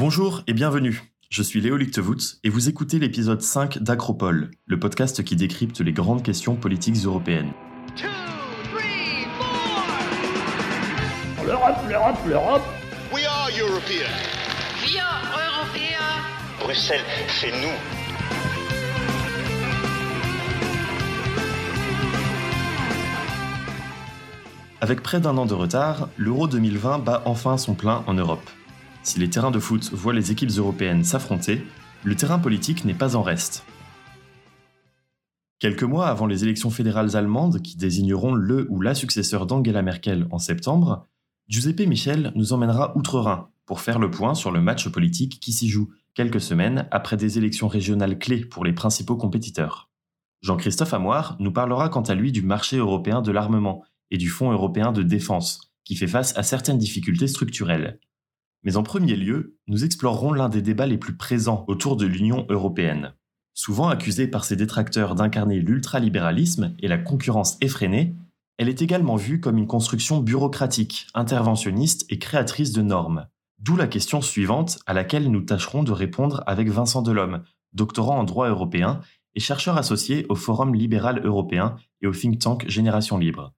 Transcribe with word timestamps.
Bonjour 0.00 0.40
et 0.46 0.54
bienvenue. 0.54 1.12
Je 1.28 1.42
suis 1.42 1.60
Léo 1.60 1.76
Lichtevoots 1.76 2.38
et 2.42 2.48
vous 2.48 2.70
écoutez 2.70 2.98
l'épisode 2.98 3.42
5 3.42 3.80
d'Acropole, 3.80 4.50
le 4.64 4.80
podcast 4.80 5.22
qui 5.22 5.36
décrypte 5.36 5.78
les 5.82 5.92
grandes 5.92 6.22
questions 6.22 6.56
politiques 6.56 6.96
européennes. 7.04 7.52
L'Europe, 11.44 11.76
l'Europe, 11.86 12.16
l'Europe 12.26 12.62
We 13.12 13.26
are 13.26 13.50
European. 13.60 14.08
Wir 14.82 15.04
Europäer. 15.34 16.00
Bruxelles, 16.60 17.00
c'est 17.28 17.50
nous. 17.50 17.76
Avec 24.80 25.02
près 25.02 25.20
d'un 25.20 25.36
an 25.36 25.44
de 25.44 25.52
retard, 25.52 26.08
l'Euro 26.16 26.48
2020 26.48 27.00
bat 27.00 27.20
enfin 27.26 27.58
son 27.58 27.74
plein 27.74 28.02
en 28.06 28.14
Europe. 28.14 28.48
Si 29.02 29.18
les 29.18 29.30
terrains 29.30 29.50
de 29.50 29.58
foot 29.58 29.90
voient 29.92 30.12
les 30.12 30.30
équipes 30.30 30.50
européennes 30.56 31.04
s'affronter, 31.04 31.62
le 32.04 32.14
terrain 32.14 32.38
politique 32.38 32.84
n'est 32.84 32.94
pas 32.94 33.16
en 33.16 33.22
reste. 33.22 33.64
Quelques 35.58 35.82
mois 35.82 36.08
avant 36.08 36.26
les 36.26 36.44
élections 36.44 36.70
fédérales 36.70 37.16
allemandes 37.16 37.60
qui 37.62 37.76
désigneront 37.76 38.34
le 38.34 38.66
ou 38.70 38.80
la 38.80 38.94
successeur 38.94 39.46
d'Angela 39.46 39.82
Merkel 39.82 40.26
en 40.30 40.38
septembre, 40.38 41.06
Giuseppe 41.48 41.86
Michel 41.86 42.32
nous 42.34 42.52
emmènera 42.52 42.96
outre-Rhin 42.96 43.48
pour 43.66 43.80
faire 43.80 43.98
le 43.98 44.10
point 44.10 44.34
sur 44.34 44.50
le 44.50 44.60
match 44.60 44.88
politique 44.88 45.40
qui 45.40 45.52
s'y 45.52 45.68
joue 45.68 45.90
quelques 46.14 46.40
semaines 46.40 46.86
après 46.90 47.16
des 47.16 47.38
élections 47.38 47.68
régionales 47.68 48.18
clés 48.18 48.44
pour 48.44 48.64
les 48.64 48.72
principaux 48.72 49.16
compétiteurs. 49.16 49.90
Jean-Christophe 50.42 50.94
Amoir 50.94 51.36
nous 51.38 51.52
parlera 51.52 51.88
quant 51.88 52.02
à 52.02 52.14
lui 52.14 52.32
du 52.32 52.42
marché 52.42 52.76
européen 52.78 53.20
de 53.20 53.30
l'armement 53.30 53.84
et 54.10 54.16
du 54.16 54.28
Fonds 54.28 54.52
européen 54.52 54.92
de 54.92 55.02
défense, 55.02 55.72
qui 55.84 55.94
fait 55.94 56.06
face 56.06 56.36
à 56.36 56.42
certaines 56.42 56.78
difficultés 56.78 57.28
structurelles. 57.28 57.98
Mais 58.62 58.76
en 58.76 58.82
premier 58.82 59.16
lieu, 59.16 59.56
nous 59.66 59.84
explorerons 59.84 60.32
l'un 60.32 60.48
des 60.48 60.62
débats 60.62 60.86
les 60.86 60.98
plus 60.98 61.16
présents 61.16 61.64
autour 61.68 61.96
de 61.96 62.06
l'Union 62.06 62.46
européenne. 62.48 63.14
Souvent 63.54 63.88
accusée 63.88 64.26
par 64.26 64.44
ses 64.44 64.56
détracteurs 64.56 65.14
d'incarner 65.14 65.60
l'ultralibéralisme 65.60 66.74
et 66.78 66.88
la 66.88 66.98
concurrence 66.98 67.56
effrénée, 67.60 68.14
elle 68.58 68.68
est 68.68 68.82
également 68.82 69.16
vue 69.16 69.40
comme 69.40 69.58
une 69.58 69.66
construction 69.66 70.20
bureaucratique, 70.20 71.06
interventionniste 71.14 72.04
et 72.10 72.18
créatrice 72.18 72.72
de 72.72 72.82
normes. 72.82 73.26
D'où 73.58 73.76
la 73.76 73.86
question 73.86 74.20
suivante 74.20 74.78
à 74.86 74.94
laquelle 74.94 75.30
nous 75.30 75.42
tâcherons 75.42 75.82
de 75.82 75.92
répondre 75.92 76.42
avec 76.46 76.68
Vincent 76.68 77.02
Delhomme, 77.02 77.42
doctorant 77.72 78.18
en 78.18 78.24
droit 78.24 78.48
européen 78.48 79.00
et 79.34 79.40
chercheur 79.40 79.76
associé 79.76 80.26
au 80.28 80.34
Forum 80.34 80.74
libéral 80.74 81.24
européen 81.24 81.76
et 82.02 82.06
au 82.06 82.12
think 82.12 82.38
tank 82.38 82.68
Génération 82.68 83.16
Libre. 83.18 83.54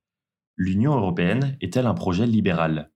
L'Union 0.56 0.94
européenne 0.94 1.56
est-elle 1.60 1.86
un 1.86 1.94
projet 1.94 2.26
libéral? 2.26 2.90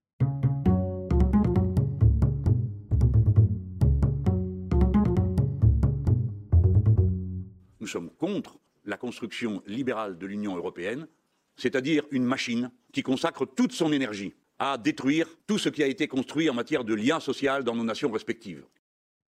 Nous 7.87 7.93
sommes 7.93 8.11
contre 8.19 8.59
la 8.85 8.97
construction 8.97 9.63
libérale 9.65 10.19
de 10.19 10.27
l'Union 10.27 10.57
européenne, 10.57 11.07
c'est-à-dire 11.55 12.03
une 12.11 12.25
machine 12.25 12.73
qui 12.93 13.05
consacre 13.05 13.47
toute 13.47 13.71
son 13.71 13.93
énergie 13.93 14.35
à 14.59 14.77
détruire 14.77 15.29
tout 15.47 15.57
ce 15.57 15.69
qui 15.69 15.85
a 15.85 15.87
été 15.87 16.09
construit 16.09 16.51
en 16.51 16.55
matière 16.55 16.83
de 16.83 16.95
lien 16.95 17.21
social 17.21 17.63
dans 17.63 17.77
nos 17.77 17.85
nations 17.85 18.11
respectives. 18.11 18.65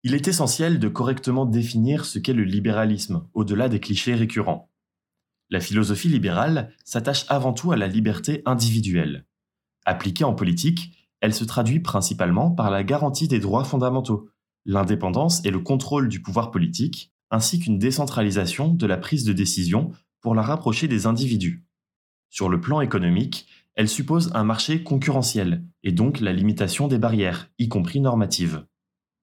Il 0.04 0.14
est 0.14 0.28
essentiel 0.28 0.78
de 0.78 0.88
correctement 0.88 1.48
définir 1.48 2.06
ce 2.06 2.20
qu'est 2.20 2.34
le 2.34 2.44
libéralisme, 2.44 3.28
au-delà 3.34 3.70
des 3.70 3.80
clichés 3.80 4.14
récurrents. 4.14 4.70
La 5.50 5.60
philosophie 5.60 6.10
libérale 6.10 6.76
s'attache 6.86 7.26
avant 7.30 7.54
tout 7.54 7.72
à 7.72 7.76
la 7.76 7.88
liberté 7.88 8.44
individuelle. 8.46 9.26
Appliquée 9.84 10.26
en 10.26 10.36
politique, 10.36 11.10
elle 11.22 11.34
se 11.34 11.44
traduit 11.44 11.80
principalement 11.80 12.52
par 12.52 12.70
la 12.70 12.84
garantie 12.84 13.28
des 13.28 13.40
droits 13.40 13.64
fondamentaux, 13.64 14.30
l'indépendance 14.66 15.44
et 15.44 15.50
le 15.50 15.60
contrôle 15.60 16.08
du 16.08 16.22
pouvoir 16.22 16.52
politique, 16.52 17.13
ainsi 17.34 17.60
qu'une 17.60 17.80
décentralisation 17.80 18.70
de 18.76 18.86
la 18.86 18.96
prise 18.96 19.24
de 19.24 19.34
décision 19.34 19.92
pour 20.22 20.36
la 20.36 20.44
rapprocher 20.44 20.88
des 20.88 21.08
individus. 21.08 21.66
Sur 22.30 22.48
le 22.48 22.62
plan 22.62 22.80
économique, 22.80 23.48
elle 23.74 23.90
suppose 23.90 24.32
un 24.36 24.44
marché 24.44 24.84
concurrentiel, 24.84 25.66
et 25.82 25.92
donc 25.92 26.20
la 26.20 26.32
limitation 26.32 26.88
des 26.88 27.00
barrières, 27.00 27.50
y 27.58 27.70
compris 27.70 28.02
normatives. 28.02 28.68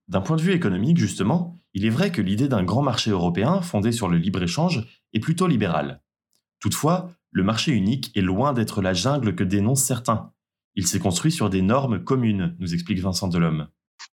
D'un 0.08 0.22
point 0.22 0.36
de 0.36 0.42
vue 0.42 0.52
économique, 0.52 0.98
justement, 0.98 1.56
il 1.72 1.86
est 1.86 1.90
vrai 1.90 2.10
que 2.10 2.20
l'idée 2.20 2.48
d'un 2.48 2.64
grand 2.64 2.82
marché 2.82 3.12
européen 3.12 3.60
fondé 3.62 3.92
sur 3.92 4.08
le 4.08 4.18
libre-échange 4.18 4.88
est 5.12 5.20
plutôt 5.20 5.46
libérale. 5.46 6.02
Toutefois, 6.58 7.12
le 7.30 7.44
marché 7.44 7.70
unique 7.70 8.10
est 8.16 8.22
loin 8.22 8.52
d'être 8.52 8.82
la 8.82 8.92
jungle 8.92 9.36
que 9.36 9.44
dénoncent 9.44 9.84
certains. 9.84 10.32
Il 10.74 10.84
s'est 10.84 10.98
construit 10.98 11.30
sur 11.30 11.48
des 11.48 11.62
normes 11.62 12.02
communes, 12.02 12.56
nous 12.58 12.74
explique 12.74 12.98
Vincent 12.98 13.28
Delhomme 13.28 13.68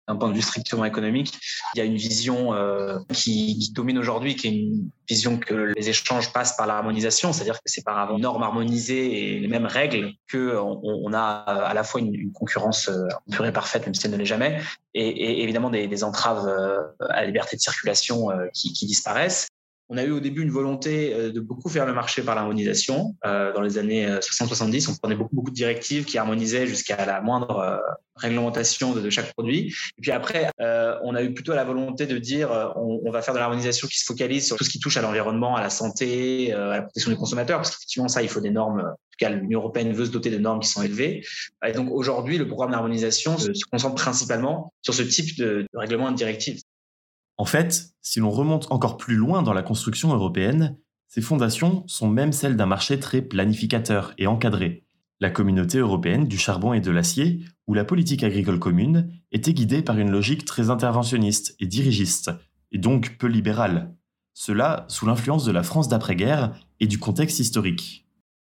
d'un 0.09 0.17
point 0.17 0.29
de 0.29 0.35
vue 0.35 0.43
strictement 0.43 0.85
économique. 0.85 1.39
Il 1.75 1.79
y 1.79 1.81
a 1.81 1.85
une 1.85 1.97
vision 1.97 2.55
euh, 2.55 2.99
qui, 3.13 3.71
domine 3.73 3.99
aujourd'hui, 3.99 4.37
qui 4.37 4.47
est 4.49 4.51
une 4.51 4.91
vision 5.09 5.39
que 5.39 5.73
les 5.77 5.89
échanges 5.89 6.33
passent 6.33 6.57
par 6.57 6.67
l'harmonisation, 6.67 7.33
c'est-à-dire 7.33 7.55
que 7.55 7.63
c'est 7.67 7.85
par 7.85 8.11
une 8.13 8.21
normes 8.21 8.43
harmonisées 8.43 9.35
et 9.35 9.41
les 9.41 9.49
mêmes 9.49 9.67
règles 9.67 10.13
que 10.29 10.57
on, 10.57 10.81
on 10.83 11.13
a 11.13 11.21
à 11.21 11.75
la 11.75 11.85
fois 11.85 12.01
une, 12.01 12.33
concurrence 12.33 12.89
euh, 12.89 13.07
pure 13.31 13.47
et 13.47 13.53
parfaite, 13.53 13.85
même 13.87 13.95
si 13.95 14.07
elle 14.07 14.13
ne 14.13 14.17
l'est 14.17 14.25
jamais, 14.25 14.61
et, 14.95 15.43
évidemment 15.43 15.71
des, 15.71 16.05
entraves 16.05 16.47
euh, 16.49 16.81
à 17.11 17.21
la 17.21 17.27
liberté 17.27 17.57
de 17.57 17.61
circulation 17.61 18.31
euh, 18.31 18.47
qui 18.55 18.87
disparaissent. 18.87 19.49
On 19.91 19.97
a 19.99 20.05
eu 20.05 20.13
au 20.13 20.21
début 20.21 20.43
une 20.43 20.51
volonté 20.51 21.13
euh, 21.15 21.31
de 21.31 21.41
beaucoup 21.41 21.69
faire 21.69 21.87
le 21.87 21.93
marché 21.93 22.23
par 22.23 22.35
l'harmonisation. 22.35 23.15
Euh, 23.27 23.53
dans 23.53 23.61
les 23.61 23.79
années 23.79 24.07
60-70, 24.07 24.91
on 24.91 24.97
prenait 24.97 25.15
beaucoup, 25.15 25.37
beaucoup 25.37 25.51
de 25.51 25.55
directives 25.55 26.05
qui 26.05 26.17
harmonisaient 26.17 26.67
jusqu'à 26.67 27.05
la 27.05 27.21
moindre 27.21 27.59
euh, 27.59 27.77
réglementation 28.17 28.93
de, 28.93 29.11
chaque 29.11 29.33
produit. 29.33 29.75
Et 29.99 30.01
puis 30.01 30.13
après, 30.13 30.51
euh, 30.61 30.97
on 31.03 31.15
a 31.15 31.23
eu 31.23 31.35
plutôt 31.35 31.53
la 31.53 31.65
volonté 31.65 32.07
de 32.07 32.17
dire 32.19 32.51
on, 32.77 33.11
va 33.11 33.23
faire 33.23 33.35
de 33.35 33.39
l'harmonisation 33.39 33.89
qui 33.89 33.99
se 33.99 34.05
focalise 34.05 34.47
sur 34.47 34.57
tout 34.57 34.65
ce 34.65 34.71
qui 34.71 34.79
touche 34.79 34.97
à 34.97 35.03
l'environnement, 35.03 35.57
à 35.57 35.61
la 35.61 35.71
santé, 35.71 36.53
à 36.53 36.67
la 36.67 36.83
protection 36.83 37.11
des 37.11 37.17
consommateurs, 37.17 37.59
parce 37.59 37.71
qu'effectivement, 37.71 38.09
ça, 38.09 38.23
il 38.23 38.29
faut 38.29 38.41
des 38.41 38.51
normes. 38.51 38.81
En 38.81 38.93
tout 38.93 39.19
cas, 39.19 39.31
l'Union 39.31 39.61
européenne 39.61 39.93
veut 39.93 40.07
se 40.07 40.11
doter 40.11 40.31
de 40.31 40.39
normes 40.39 40.61
qui 40.61 40.69
sont 40.69 40.83
élevées. 40.83 41.25
Et 41.65 41.73
donc 41.73 41.91
aujourd'hui, 41.91 42.39
le 42.39 42.49
programme 42.49 42.73
d'harmonisation 42.73 43.39
se, 43.39 43.51
concentre 43.71 43.95
principalement 43.95 44.73
sur 44.83 44.95
ce 44.95 45.03
type 45.03 45.37
de, 45.39 45.67
règlement 45.75 46.09
et 46.09 46.13
de 46.13 46.17
directives. 46.17 46.61
En 47.37 47.45
fait, 47.45 47.95
si 48.01 48.21
l'on 48.21 48.31
remonte 48.31 48.71
encore 48.71 48.97
plus 48.97 49.17
loin 49.17 49.43
dans 49.43 49.53
la 49.53 49.63
construction 49.63 50.13
européenne, 50.13 50.77
ces 51.09 51.21
fondations 51.21 51.85
sont 51.87 52.09
même 52.09 52.33
celles 52.33 52.57
d'un 52.57 52.67
marché 52.67 52.99
très 52.99 53.23
planificateur 53.23 54.15
et 54.19 54.27
encadré. 54.27 54.85
La 55.21 55.31
communauté 55.31 55.79
européenne 55.79 56.27
du 56.27 56.39
charbon 56.39 56.73
et 56.75 56.81
de 56.81 56.91
l'acier, 56.91 57.45
où 57.67 57.75
la 57.75 57.85
politique 57.85 58.25
agricole 58.25 58.59
commune 58.59 59.13
était 59.33 59.55
guidée 59.55 59.83
par 59.83 59.99
une 59.99 60.11
logique 60.11 60.45
très 60.45 60.71
interventionniste 60.71 61.57
et 61.61 61.67
dirigiste, 61.67 62.31
et 62.73 62.79
donc 62.79 63.17
peu 63.19 63.27
libérale. 63.27 63.95
Cela 64.33 64.85
sous 64.89 65.07
l'influence 65.07 65.45
de 65.45 65.53
la 65.53 65.63
France 65.63 65.89
d'après-guerre 65.89 66.53
et 66.81 66.87
du 66.89 66.99
contexte 66.99 67.39
historique. 67.39 68.04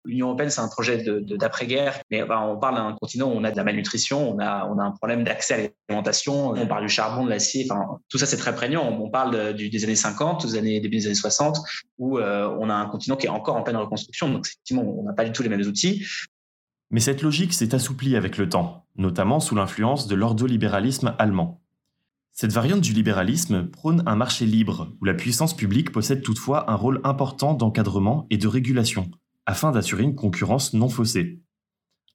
L'Union 0.10 0.28
européenne, 0.28 0.50
c'est 0.50 0.62
un 0.62 0.68
projet 0.68 1.04
d'après-guerre, 1.06 2.00
mais 2.10 2.24
ben, 2.24 2.40
on 2.40 2.58
parle 2.58 2.76
d'un 2.76 2.96
continent 3.00 3.28
où 3.28 3.34
on 3.34 3.44
a 3.44 3.52
de 3.52 3.58
la 3.58 3.64
malnutrition, 3.64 4.32
on 4.32 4.40
a, 4.40 4.64
un 4.64 4.92
problème 4.92 5.24
d'accès 5.24 5.54
à 5.54 5.58
l'alimentation, 5.88 6.50
on 6.50 6.68
parle 6.68 6.84
du 6.84 6.90
charbon, 6.90 7.26
de 7.26 7.30
l'acier, 7.30 7.68
tout 8.10 8.18
ça 8.18 8.26
c'est 8.26 8.38
très 8.38 8.56
prégnant. 8.56 8.88
On 8.90 9.10
parle 9.10 9.54
des 9.54 9.84
années 9.84 9.96
50, 9.96 10.48
des 10.48 10.58
années, 10.58 10.80
début 10.80 10.98
des 10.98 11.06
années 11.06 11.16
60, 11.16 11.60
où 12.00 12.18
euh, 12.18 12.50
on 12.60 12.70
a 12.70 12.74
un 12.74 12.88
continent 12.88 13.16
qui 13.16 13.28
est 13.28 13.30
encore 13.30 13.56
en 13.56 13.62
pleine 13.62 13.78
reconstruction, 13.78 14.30
donc 14.30 14.48
effectivement, 14.48 14.84
on 14.84 15.04
n'a 15.04 15.14
pas 15.14 15.26
du 15.26 15.32
tout 15.32 15.44
les 15.44 15.50
mêmes 15.50 15.62
outils. 15.62 16.04
Mais 16.90 17.00
cette 17.00 17.22
logique 17.22 17.54
s'est 17.54 17.76
assouplie 17.76 18.16
avec 18.16 18.38
le 18.38 18.50
temps, 18.50 18.86
notamment 18.96 19.40
sous 19.40 19.54
l'influence 19.54 20.08
de 20.08 20.16
l'ordolibéralisme 20.16 21.14
allemand. 21.20 21.62
Cette 22.32 22.52
variante 22.52 22.82
du 22.82 22.94
libéralisme 22.94 23.68
prône 23.68 24.02
un 24.06 24.16
marché 24.16 24.46
libre, 24.46 24.96
où 25.02 25.06
la 25.06 25.14
puissance 25.14 25.56
publique 25.56 25.92
possède 25.92 26.24
toutefois 26.24 26.72
un 26.72 26.76
rôle 26.76 27.02
important 27.04 27.54
d'encadrement 27.54 28.26
et 28.30 28.38
de 28.38 28.48
régulation, 28.48 29.12
afin 29.50 29.72
d'assurer 29.72 30.04
une 30.04 30.16
concurrence 30.16 30.74
non 30.74 30.90
faussée. 30.90 31.42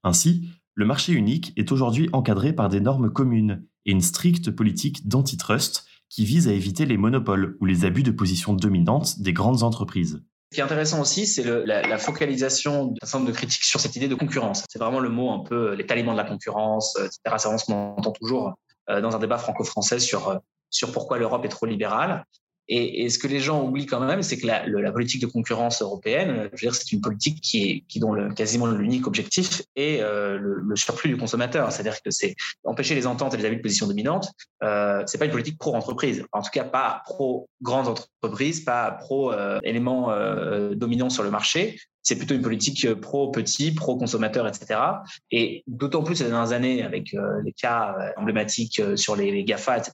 Ainsi, 0.04 0.48
le 0.74 0.86
marché 0.86 1.12
unique 1.12 1.52
est 1.56 1.72
aujourd'hui 1.72 2.08
encadré 2.12 2.52
par 2.52 2.68
des 2.68 2.78
normes 2.78 3.12
communes 3.12 3.66
et 3.86 3.90
une 3.90 4.02
stricte 4.02 4.52
politique 4.52 5.08
d'antitrust 5.08 5.84
qui 6.08 6.24
vise 6.24 6.46
à 6.46 6.52
éviter 6.52 6.86
les 6.86 6.96
monopoles 6.96 7.56
ou 7.60 7.66
les 7.66 7.84
abus 7.84 8.04
de 8.04 8.12
position 8.12 8.52
dominante 8.52 9.20
des 9.20 9.32
grandes 9.32 9.64
entreprises. 9.64 10.22
Ce 10.52 10.54
qui 10.54 10.60
est 10.60 10.64
intéressant 10.64 11.00
aussi, 11.00 11.26
c'est 11.26 11.42
la, 11.42 11.98
focalisation 11.98 12.86
d'un 12.86 12.94
certain 13.02 13.18
nombre 13.18 13.32
de 13.32 13.36
critiques 13.36 13.64
sur 13.64 13.80
cette 13.80 13.96
idée 13.96 14.06
de 14.06 14.14
concurrence. 14.14 14.64
C'est 14.68 14.78
vraiment 14.78 15.00
le 15.00 15.08
mot 15.08 15.32
un 15.32 15.40
peu 15.40 15.74
les 15.74 15.86
talibans 15.86 16.14
de 16.14 16.18
la 16.18 16.28
concurrence, 16.28 16.96
etc. 17.00 17.18
C'est 17.24 17.48
vraiment 17.48 17.58
ce 17.58 17.64
qu'on 17.64 17.96
entend 17.96 18.12
toujours 18.12 18.54
euh, 18.90 19.00
dans 19.00 19.16
un 19.16 19.18
débat 19.18 19.38
franco-français 19.38 19.98
sur, 19.98 20.28
euh, 20.28 20.36
sur 20.70 20.92
pourquoi 20.92 21.18
l'Europe 21.18 21.44
est 21.44 21.48
trop 21.48 21.66
libérale. 21.66 22.24
Et, 22.68 23.08
ce 23.10 23.18
que 23.18 23.26
les 23.26 23.40
gens 23.40 23.62
oublient 23.62 23.86
quand 23.86 24.00
même, 24.00 24.22
c'est 24.22 24.38
que 24.38 24.46
la, 24.46 24.92
politique 24.92 25.20
de 25.20 25.26
concurrence 25.26 25.82
européenne, 25.82 26.48
je 26.54 26.66
veux 26.66 26.70
dire, 26.70 26.74
c'est 26.74 26.92
une 26.92 27.00
politique 27.00 27.40
qui 27.40 27.84
est 27.92 28.00
dont 28.00 28.30
quasiment 28.34 28.66
l'unique 28.66 29.06
objectif 29.06 29.62
est 29.76 30.00
euh, 30.00 30.38
le, 30.38 30.76
surplus 30.76 31.10
du 31.10 31.16
consommateur. 31.16 31.70
C'est-à-dire 31.72 32.00
que 32.02 32.10
c'est 32.10 32.34
empêcher 32.64 32.94
les 32.94 33.06
ententes 33.06 33.34
et 33.34 33.36
les 33.36 33.44
abus 33.44 33.56
de 33.56 33.62
position 33.62 33.86
dominante. 33.86 34.28
Euh, 34.62 35.02
c'est 35.06 35.18
pas 35.18 35.26
une 35.26 35.30
politique 35.30 35.58
pro 35.58 35.74
entreprise, 35.74 36.24
en 36.32 36.42
tout 36.42 36.50
cas 36.52 36.64
pas 36.64 37.02
pro 37.04 37.48
grandes 37.62 37.88
entreprises, 37.88 38.60
pas 38.60 38.90
pro 38.92 39.32
euh, 39.32 39.58
éléments 39.62 40.10
euh, 40.10 40.74
dominants 40.74 41.10
sur 41.10 41.22
le 41.22 41.30
marché. 41.30 41.78
c'est 42.02 42.16
plutôt 42.16 42.34
une 42.34 42.42
politique 42.42 42.92
pro-petit, 42.94 43.72
pro-consommateur, 43.72 44.46
etc. 44.46 44.80
Et 45.30 45.64
d'autant 45.66 46.02
plus 46.02 46.16
ces 46.16 46.24
dernières 46.24 46.52
années, 46.52 46.82
avec 46.82 47.16
les 47.42 47.52
cas 47.52 47.96
emblématiques 48.18 48.82
sur 48.94 49.16
les 49.16 49.42
GAFA, 49.44 49.78
etc., 49.78 49.92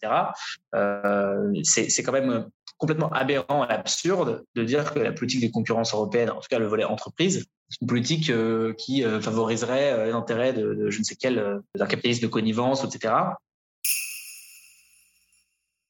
c'est 1.62 2.02
quand 2.02 2.12
même 2.12 2.48
complètement 2.80 3.10
aberrant 3.12 3.66
et 3.66 3.70
absurde 3.70 4.44
de 4.56 4.64
dire 4.64 4.92
que 4.92 4.98
la 4.98 5.12
politique 5.12 5.42
des 5.42 5.50
concurrences 5.50 5.92
européennes, 5.92 6.30
en 6.30 6.40
tout 6.40 6.48
cas 6.50 6.58
le 6.58 6.66
volet 6.66 6.84
entreprise, 6.84 7.46
une 7.80 7.86
politique 7.86 8.30
euh, 8.30 8.72
qui 8.72 9.04
euh, 9.04 9.20
favoriserait 9.20 9.92
euh, 9.92 10.10
l'intérêt 10.10 10.54
de, 10.54 10.88
je 10.88 10.98
ne 10.98 11.04
sais 11.04 11.14
quel, 11.14 11.60
d'un 11.76 11.86
capitalisme 11.86 12.22
de 12.22 12.26
connivence, 12.26 12.82
etc. 12.82 13.14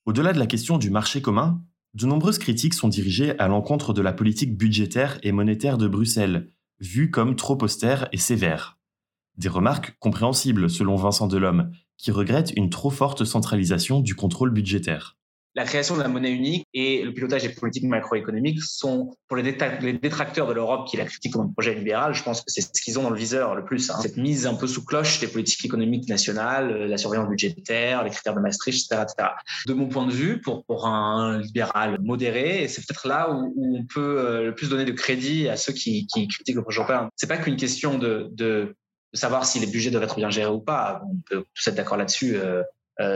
Au-delà 0.05 0.33
de 0.33 0.41
la 0.41 0.47
question 0.47 0.79
du 0.79 0.91
marché 0.91 1.23
commun, 1.23 1.63
de 1.95 2.07
nombreuses 2.07 2.39
critiques 2.39 2.75
sont 2.75 2.89
dirigées 2.89 3.39
à 3.39 3.47
l'encontre 3.47 3.93
de 3.93 4.03
la 4.03 4.13
politique 4.13 4.57
budgétaire 4.57 5.19
et 5.23 5.31
monétaire 5.31 5.79
de 5.79 5.87
Bruxelles, 5.87 6.49
vue 6.81 7.11
comme 7.13 7.37
trop 7.37 7.59
austère 7.63 8.09
et 8.11 8.17
sévère. 8.17 8.79
Des 9.37 9.49
remarques 9.49 9.97
compréhensibles 10.01 10.69
selon 10.69 10.97
Vincent 10.97 11.29
Delhomme, 11.29 11.71
qui 11.97 12.11
regrette 12.11 12.53
une 12.57 12.69
trop 12.69 12.91
forte 12.91 13.25
centralisation 13.25 14.01
du 14.01 14.17
contrôle 14.17 14.51
budgétaire 14.51 15.20
la 15.55 15.65
création 15.65 15.97
de 15.97 16.03
la 16.03 16.09
monnaie 16.09 16.31
unique 16.31 16.67
et 16.75 17.03
le 17.03 17.13
pilotage 17.13 17.43
des 17.43 17.49
politiques 17.49 17.85
macroéconomiques 17.85 18.63
sont, 18.63 19.17
pour 19.27 19.37
les, 19.37 19.43
détracteurs 19.43 20.47
de 20.47 20.53
l'Europe 20.53 20.87
qui 20.89 20.97
la 20.97 21.05
critiquent 21.05 21.33
comme 21.33 21.47
un 21.47 21.53
projet 21.53 21.75
libéral, 21.75 22.15
je 22.15 22.23
pense 22.23 22.43
que 22.43 22.51
c'est 22.51 22.61
ce 22.61 22.81
qu'ils 22.81 22.99
ont 22.99 23.03
dans 23.03 23.11
le 23.11 23.19
viseur 23.19 23.55
le 23.55 23.65
plus. 23.65 23.91
Hein. 23.91 23.99
Cette 24.01 24.17
mise 24.17 24.47
un 24.47 24.55
peu 24.55 24.67
sous 24.67 24.85
cloche 24.85 25.19
des 25.19 25.27
politiques 25.27 25.65
économiques 25.65 26.09
nationales, 26.09 26.87
la 26.87 26.97
surveillance 26.99 27.29
budgétaire, 27.29 28.05
les 28.05 28.11
critères 28.11 28.35
de 28.35 28.41
Maastricht, 28.41 28.93
etc. 28.93 29.03
etc. 29.03 29.29
De 29.67 29.75
mon 29.75 29.89
point 29.89 30.07
de 30.07 30.13
vue, 30.13 30.41
pour, 30.41 30.65
un 30.87 31.41
libéral 31.41 31.99
modéré, 32.01 32.67
c'est 32.69 32.81
peut-être 32.87 33.07
là 33.07 33.31
où, 33.31 33.53
on 33.57 33.85
peut 33.85 34.19
euh, 34.19 34.45
le 34.45 34.55
plus 34.55 34.69
donner 34.69 34.85
de 34.85 34.93
crédit 34.93 35.49
à 35.49 35.57
ceux 35.57 35.73
qui, 35.73 36.07
critiquent 36.07 36.55
le 36.55 36.63
projet 36.63 36.79
européen. 36.79 37.11
C'est 37.17 37.27
pas 37.27 37.37
qu'une 37.37 37.57
question 37.57 37.99
de, 37.99 38.75
savoir 39.13 39.45
si 39.45 39.59
les 39.59 39.67
budgets 39.67 39.91
doivent 39.91 40.05
être 40.05 40.17
bien 40.17 40.31
gérés 40.31 40.51
ou 40.51 40.61
pas. 40.61 41.03
On 41.05 41.17
peut 41.29 41.45
tous 41.55 41.69
être 41.69 41.75
d'accord 41.75 41.97
là-dessus. 41.97 42.37
Euh, 42.37 42.63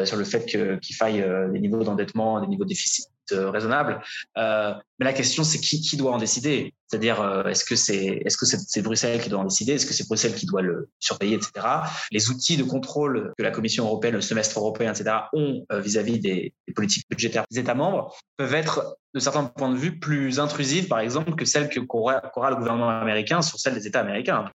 sur 0.04 0.16
le 0.16 0.25
fait 0.25 0.46
qu'il 0.46 0.96
faille 0.96 1.20
euh, 1.20 1.48
des 1.48 1.60
niveaux 1.60 1.82
d'endettement, 1.84 2.40
des 2.40 2.46
niveaux 2.46 2.64
de 2.64 2.69
déficit 2.69 3.08
euh, 3.32 3.50
raisonnables. 3.50 4.00
mais 4.36 5.04
la 5.04 5.12
question, 5.12 5.44
c'est 5.44 5.58
qui, 5.58 5.96
doit 5.96 6.12
en 6.12 6.19
décider? 6.19 6.75
C'est-à-dire, 6.86 7.44
est-ce 7.48 7.64
que 7.64 7.75
c'est 7.75 8.82
Bruxelles 8.82 9.20
qui 9.20 9.28
doit 9.28 9.40
en 9.40 9.44
décider? 9.44 9.72
Est-ce 9.72 9.86
que 9.86 9.94
c'est 9.94 10.06
Bruxelles 10.06 10.34
qui 10.34 10.46
doit 10.46 10.62
le 10.62 10.88
surveiller, 11.00 11.36
etc. 11.36 11.66
Les 12.12 12.31
outils 12.31 12.56
de 12.56 12.64
contrôle 12.64 13.32
que 13.36 13.42
la 13.42 13.50
Commission 13.50 13.86
européenne, 13.86 14.14
le 14.14 14.20
semestre 14.20 14.58
européen, 14.58 14.92
etc., 14.92 15.16
ont 15.32 15.64
vis-à-vis 15.72 16.20
des, 16.20 16.54
des, 16.69 16.75
politiques 16.75 17.06
budgétaires 17.10 17.44
des 17.50 17.58
États 17.58 17.75
membres 17.75 18.14
peuvent 18.36 18.54
être, 18.54 18.96
de 19.14 19.20
certains 19.20 19.44
points 19.44 19.70
de 19.70 19.76
vue, 19.76 19.98
plus 19.98 20.38
intrusives, 20.38 20.86
par 20.86 21.00
exemple, 21.00 21.34
que 21.34 21.44
celles 21.44 21.69
qu'aura 21.86 22.50
le 22.50 22.56
gouvernement 22.56 22.90
américain 22.90 23.42
sur 23.42 23.58
celles 23.58 23.75
des 23.75 23.86
États 23.86 24.00
américains. 24.00 24.50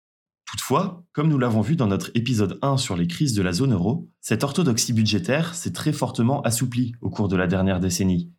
Toutefois, 0.50 1.04
comme 1.14 1.28
nous 1.28 1.38
l'avons 1.38 1.62
vu 1.62 1.76
dans 1.76 1.86
notre 1.86 2.10
épisode 2.16 2.58
1 2.64 2.78
sur 2.78 2.98
les 2.98 3.06
crises 3.06 3.36
de 3.36 3.44
la 3.44 3.54
zone 3.54 3.74
euro, 3.74 4.10
cette 4.20 4.44
orthodoxie 4.44 4.94
budgétaire 4.94 5.54
s'est 5.54 5.74
très 5.74 5.94
fortement 5.94 6.42
assouplie 6.42 6.94
au 7.02 7.12
cours 7.12 7.28
de 7.28 7.36
la 7.36 7.46
dernière 7.46 7.80
décennie. 7.80 8.32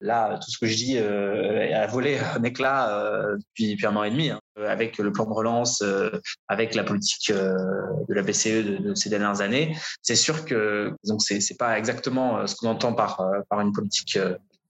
Là, 0.00 0.38
tout 0.38 0.52
ce 0.52 0.58
que 0.58 0.66
je 0.66 0.76
dis 0.76 0.98
euh, 0.98 1.74
a 1.74 1.88
volé 1.88 2.16
un 2.16 2.44
éclat 2.44 2.96
euh, 2.96 3.36
depuis, 3.36 3.76
un 3.84 3.96
an 3.96 4.04
et 4.04 4.10
demi, 4.12 4.30
hein, 4.30 4.38
avec 4.68 4.98
le 4.98 5.10
plan 5.10 5.26
de 5.26 5.32
relance, 5.32 5.82
euh, 5.82 6.10
avec 6.46 6.76
la 6.76 6.84
politique 6.84 7.32
de 7.32 8.14
la 8.14 8.22
BCE 8.22 8.80
de, 8.80 8.94
ces 8.94 9.10
dernières 9.10 9.40
années. 9.40 9.76
C'est 10.00 10.14
sûr 10.14 10.44
que 10.44 10.94
donc 11.06 11.22
c'est 11.22 11.58
pas 11.58 11.76
exactement 11.76 12.46
ce 12.46 12.54
qu'on 12.54 12.68
entend 12.68 12.92
par 12.92 13.20
une 13.50 13.72
politique 13.72 14.16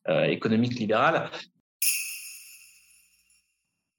économique 0.08 0.78
libérale, 0.78 1.30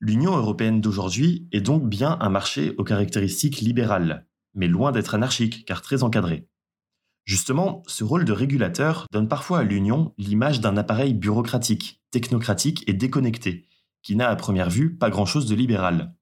L'Union 0.01 0.37
européenne 0.37 0.79
d'aujourd'hui 0.79 1.49
est 1.51 1.59
donc 1.59 1.89
bien 1.89 2.17
un 2.21 2.29
marché 2.29 2.73
aux 2.77 2.85
caractéristiques 2.85 3.59
libérales, 3.59 4.25
mais 4.53 4.67
loin 4.67 4.93
d'être 4.93 5.13
anarchique 5.13 5.65
car 5.65 5.81
très 5.81 6.03
encadré. 6.03 6.47
Justement, 7.25 7.83
ce 7.85 8.05
rôle 8.05 8.23
de 8.23 8.31
régulateur 8.31 9.07
donne 9.11 9.27
parfois 9.27 9.59
à 9.59 9.63
l'Union 9.63 10.13
l'image 10.17 10.61
d'un 10.61 10.77
appareil 10.77 11.13
bureaucratique, 11.13 12.01
technocratique 12.11 12.87
et 12.87 12.93
déconnecté, 12.93 13.67
qui 14.01 14.15
n'a 14.15 14.29
à 14.29 14.35
première 14.37 14.69
vue 14.69 14.95
pas 14.95 15.09
grand-chose 15.09 15.47
de 15.47 15.55
libéral. 15.55 16.15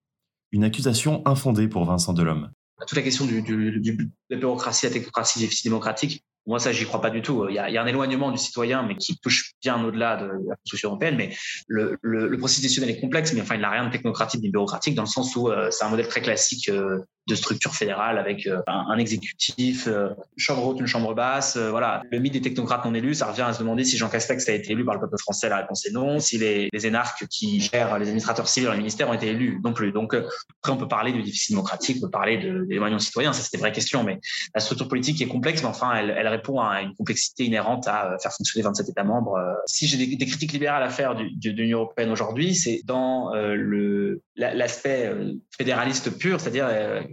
Une 0.51 0.63
accusation 0.63 1.21
infondée 1.27 1.67
pour 1.67 1.85
Vincent 1.85 2.13
Delhomme. 2.13 2.51
Toute 2.79 2.97
la 2.97 3.03
question 3.03 3.25
de 3.27 4.11
la 4.29 4.37
bureaucratie, 4.37 4.87
la 4.87 4.91
technocratie, 4.91 5.39
déficit 5.39 5.65
démocratique, 5.65 6.23
moi, 6.47 6.59
ça, 6.59 6.71
j'y 6.71 6.85
crois 6.85 7.01
pas 7.01 7.09
du 7.09 7.21
tout. 7.21 7.45
Il 7.49 7.55
y, 7.55 7.59
a, 7.59 7.69
il 7.69 7.73
y, 7.73 7.77
a, 7.77 7.83
un 7.83 7.87
éloignement 7.87 8.31
du 8.31 8.37
citoyen, 8.37 8.81
mais 8.81 8.95
qui 8.95 9.17
touche 9.19 9.51
bien 9.61 9.83
au-delà 9.83 10.15
de 10.15 10.25
la 10.47 10.55
Constitution 10.55 10.89
européenne. 10.89 11.15
Mais 11.17 11.35
le, 11.67 11.97
le, 12.01 12.29
le, 12.29 12.37
processus 12.37 12.63
décisionnel 12.63 12.95
est 12.95 12.99
complexe, 13.01 13.33
mais 13.33 13.41
enfin, 13.41 13.55
il 13.55 13.61
n'a 13.61 13.69
rien 13.69 13.85
de 13.85 13.91
technocratique 13.91 14.41
ni 14.41 14.49
bureaucratique, 14.49 14.95
dans 14.95 15.03
le 15.03 15.09
sens 15.09 15.35
où 15.35 15.49
euh, 15.49 15.69
c'est 15.71 15.83
un 15.83 15.89
modèle 15.89 16.07
très 16.07 16.21
classique 16.21 16.69
euh, 16.69 16.99
de 17.27 17.35
structure 17.35 17.75
fédérale 17.75 18.17
avec 18.17 18.47
euh, 18.47 18.61
un, 18.67 18.97
exécutif, 18.97 19.87
euh, 19.87 20.09
chambre 20.37 20.65
haute, 20.65 20.79
une 20.79 20.87
chambre 20.87 21.13
basse. 21.13 21.57
Euh, 21.57 21.69
voilà, 21.69 22.01
le 22.09 22.19
mythe 22.19 22.33
des 22.33 22.41
technocrates 22.41 22.85
non 22.85 22.93
élus, 22.93 23.15
ça 23.15 23.27
revient 23.27 23.41
à 23.41 23.53
se 23.53 23.59
demander 23.59 23.83
si 23.83 23.97
Jean 23.97 24.07
Castex 24.07 24.47
a 24.47 24.53
été 24.53 24.71
élu 24.71 24.85
par 24.85 24.95
le 24.95 25.01
peuple 25.01 25.17
français. 25.19 25.49
La 25.49 25.57
réponse 25.57 25.85
est 25.85 25.91
non. 25.91 26.19
Si 26.19 26.37
les, 26.37 26.69
les 26.71 26.87
énarques 26.87 27.27
qui 27.27 27.59
gèrent 27.59 27.99
les 27.99 28.05
administrateurs 28.05 28.47
civils 28.47 28.67
dans 28.67 28.71
les 28.71 28.77
ministères 28.77 29.09
ont 29.09 29.13
été 29.13 29.27
élus, 29.27 29.59
non 29.63 29.73
plus. 29.73 29.91
Donc 29.91 30.13
après, 30.13 30.71
on 30.71 30.77
peut 30.77 30.87
parler 30.87 31.11
du 31.11 31.21
déficit 31.21 31.51
démocratique, 31.51 31.97
on 31.97 32.05
peut 32.05 32.11
parler 32.11 32.37
de, 32.37 32.63
des 32.63 32.79
moyens 32.79 33.03
citoyens, 33.03 33.33
ça 33.33 33.41
c'est 33.41 33.57
des 33.57 33.59
vraies 33.59 33.73
questions. 33.73 34.03
Mais 34.03 34.19
la 34.55 34.61
structure 34.61 34.87
politique 34.87 35.21
est 35.21 35.27
complexe, 35.27 35.61
mais 35.63 35.69
enfin, 35.69 35.95
elle, 35.95 36.15
elle 36.17 36.27
répond 36.29 36.61
à 36.61 36.81
une 36.81 36.93
complexité 36.95 37.43
inhérente 37.43 37.87
à 37.87 38.15
faire 38.21 38.31
fonctionner 38.31 38.63
27 38.63 38.87
États 38.87 39.03
membres. 39.03 39.37
Si 39.65 39.85
j'ai 39.85 39.97
des, 39.97 40.25
critiques 40.25 40.53
libérales 40.53 40.83
à 40.83 40.89
faire 40.89 41.15
du, 41.15 41.29
de 41.35 41.51
l'Union 41.51 41.79
européenne 41.79 42.09
aujourd'hui, 42.09 42.55
c'est 42.55 42.81
dans 42.85 43.33
le 43.33 44.21
l'aspect 44.37 45.11
fédéraliste 45.57 46.15
pur, 46.17 46.39
c'est-à-dire 46.39 46.67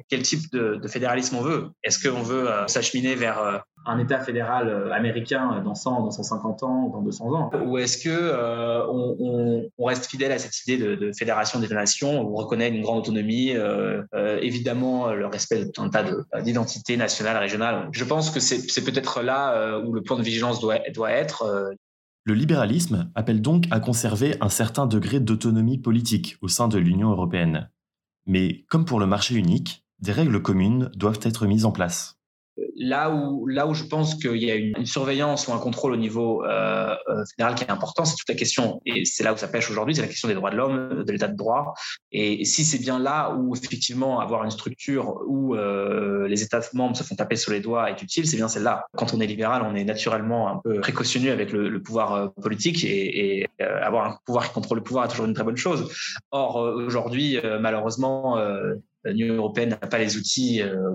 quel 0.09 0.23
type 0.23 0.53
de, 0.53 0.81
fédéralisme 0.89 1.37
on 1.37 1.43
veut. 1.43 1.71
Est-ce 1.83 2.07
qu'on 2.07 2.23
veut 2.23 2.49
euh, 2.49 2.67
s'acheminer 2.67 3.15
vers 3.15 3.39
euh, 3.39 3.59
un 3.87 3.99
État 3.99 4.21
fédéral 4.21 4.69
euh, 4.69 4.93
américain 4.93 5.61
dans 5.65 5.75
100, 5.75 6.03
dans 6.03 6.11
150 6.11 6.63
ans, 6.63 6.89
dans 6.89 7.03
200 7.03 7.33
ans? 7.33 7.51
Ou 7.67 7.79
est-ce 7.79 7.99
que 7.99 8.89
on, 8.89 9.69
on, 9.79 9.85
reste 9.85 10.07
fidèle 10.07 10.33
à 10.33 10.39
cette 10.39 10.59
idée 10.67 10.79
de, 10.97 11.13
fédération 11.13 11.61
des 11.61 11.69
nations 11.69 12.23
où 12.23 12.33
on 12.33 12.37
reconnaît 12.37 12.69
une 12.69 12.83
grande 12.83 12.99
autonomie, 12.99 13.55
évidemment 14.41 15.13
le 15.13 15.27
respect 15.27 15.67
d'un 15.77 15.91
tas 15.91 16.05
d'identités 16.41 16.97
nationales, 16.97 17.37
régionales 17.37 17.89
Je 17.93 18.05
pense 18.05 18.31
que 18.31 18.41
c'est 18.41 18.85
peut-être 18.85 19.23
là 19.23 19.79
où 19.81 19.93
le 19.93 20.03
point 20.03 20.17
de 20.17 20.23
vigilance 20.23 20.61
doit 20.61 21.11
être. 21.11 21.75
Le 22.25 22.33
libéralisme 22.33 23.13
appelle 23.15 23.43
donc 23.43 23.67
à 23.71 23.81
conserver 23.81 24.37
un 24.41 24.49
certain 24.49 24.87
degré 24.87 25.21
d'autonomie 25.21 25.79
politique 25.79 26.39
au 26.41 26.49
sein 26.49 26.69
de 26.69 26.79
l'Union 26.79 27.11
européenne. 27.11 27.69
Mais 28.27 28.65
comme 28.69 28.85
pour 28.85 28.99
le 28.99 29.07
marché 29.07 29.35
unique, 29.35 29.84
des 30.01 30.13
règles 30.13 30.41
communes 30.43 30.91
doivent 30.95 31.21
être 31.23 31.47
mises 31.47 31.65
en 31.65 31.73
place. 31.73 32.19
Là 32.77 33.11
où, 33.11 33.49
là 33.49 33.67
où 33.67 33.75
je 33.75 33.85
pense 33.85 34.15
qu'il 34.15 34.37
y 34.37 34.51
a 34.51 34.55
une, 34.55 34.87
surveillance 34.87 35.49
ou 35.49 35.53
un 35.53 35.59
contrôle 35.59 35.93
au 35.93 35.97
niveau 35.97 36.45
euh, 36.45 36.95
euh, 37.09 37.25
fédéral 37.31 37.57
qui 37.57 37.65
est 37.65 37.71
important, 37.71 38.05
c'est 38.05 38.15
toute 38.15 38.29
la 38.29 38.37
question, 38.37 38.81
et 38.87 39.05
c'est 39.05 39.25
là 39.25 39.33
où 39.33 39.37
ça 39.37 39.49
pêche 39.49 39.69
aujourd'hui, 39.71 39.95
c'est 39.95 40.03
la 40.03 40.09
question 40.09 40.29
des 40.29 40.35
droits 40.35 40.51
de 40.51 40.57
l'homme, 40.57 41.03
de 41.05 41.13
l'état 41.13 41.27
de 41.27 41.37
droit. 41.37 41.75
Et 42.13 42.45
si 42.45 42.65
c'est 42.65 42.79
bien 42.79 43.01
là 43.01 43.35
où 43.35 43.57
effectivement 43.57 44.21
avoir 44.21 44.45
une 44.45 44.53
structure 44.53 45.21
où 45.27 45.57
euh, 45.57 46.29
les 46.29 46.45
États 46.45 46.61
membres 46.75 46.97
se 46.97 47.03
font 47.03 47.17
taper 47.17 47.35
sur 47.35 47.51
les 47.51 47.61
doigts 47.61 47.91
est 47.91 48.01
utile, 48.01 48.27
c'est 48.27 48.37
bien 48.37 48.49
celle-là. 48.49 48.87
Quand 48.97 49.15
on 49.15 49.21
est 49.21 49.27
libéral, 49.27 49.63
on 49.63 49.75
est 49.75 49.85
naturellement 49.85 50.49
un 50.49 50.61
peu 50.63 50.81
précautionneux 50.81 51.33
avec 51.33 51.51
le, 51.51 51.83
pouvoir 51.83 52.33
politique 52.35 52.85
et, 52.85 53.47
avoir 53.59 54.07
un 54.07 54.19
pouvoir 54.25 54.47
qui 54.47 54.55
contrôle 54.55 54.79
le 54.79 54.85
pouvoir 54.85 55.07
est 55.07 55.09
toujours 55.09 55.27
une 55.27 55.35
très 55.35 55.45
bonne 55.45 55.57
chose. 55.57 55.93
Or, 56.31 56.57
aujourd'hui, 56.57 57.39
malheureusement, 57.61 58.39
l'Union 59.05 59.35
européenne 59.35 59.71
n'a 59.71 59.77
pas 59.89 59.99
les 59.99 60.17
outils 60.17 60.63
euh, 60.63 60.95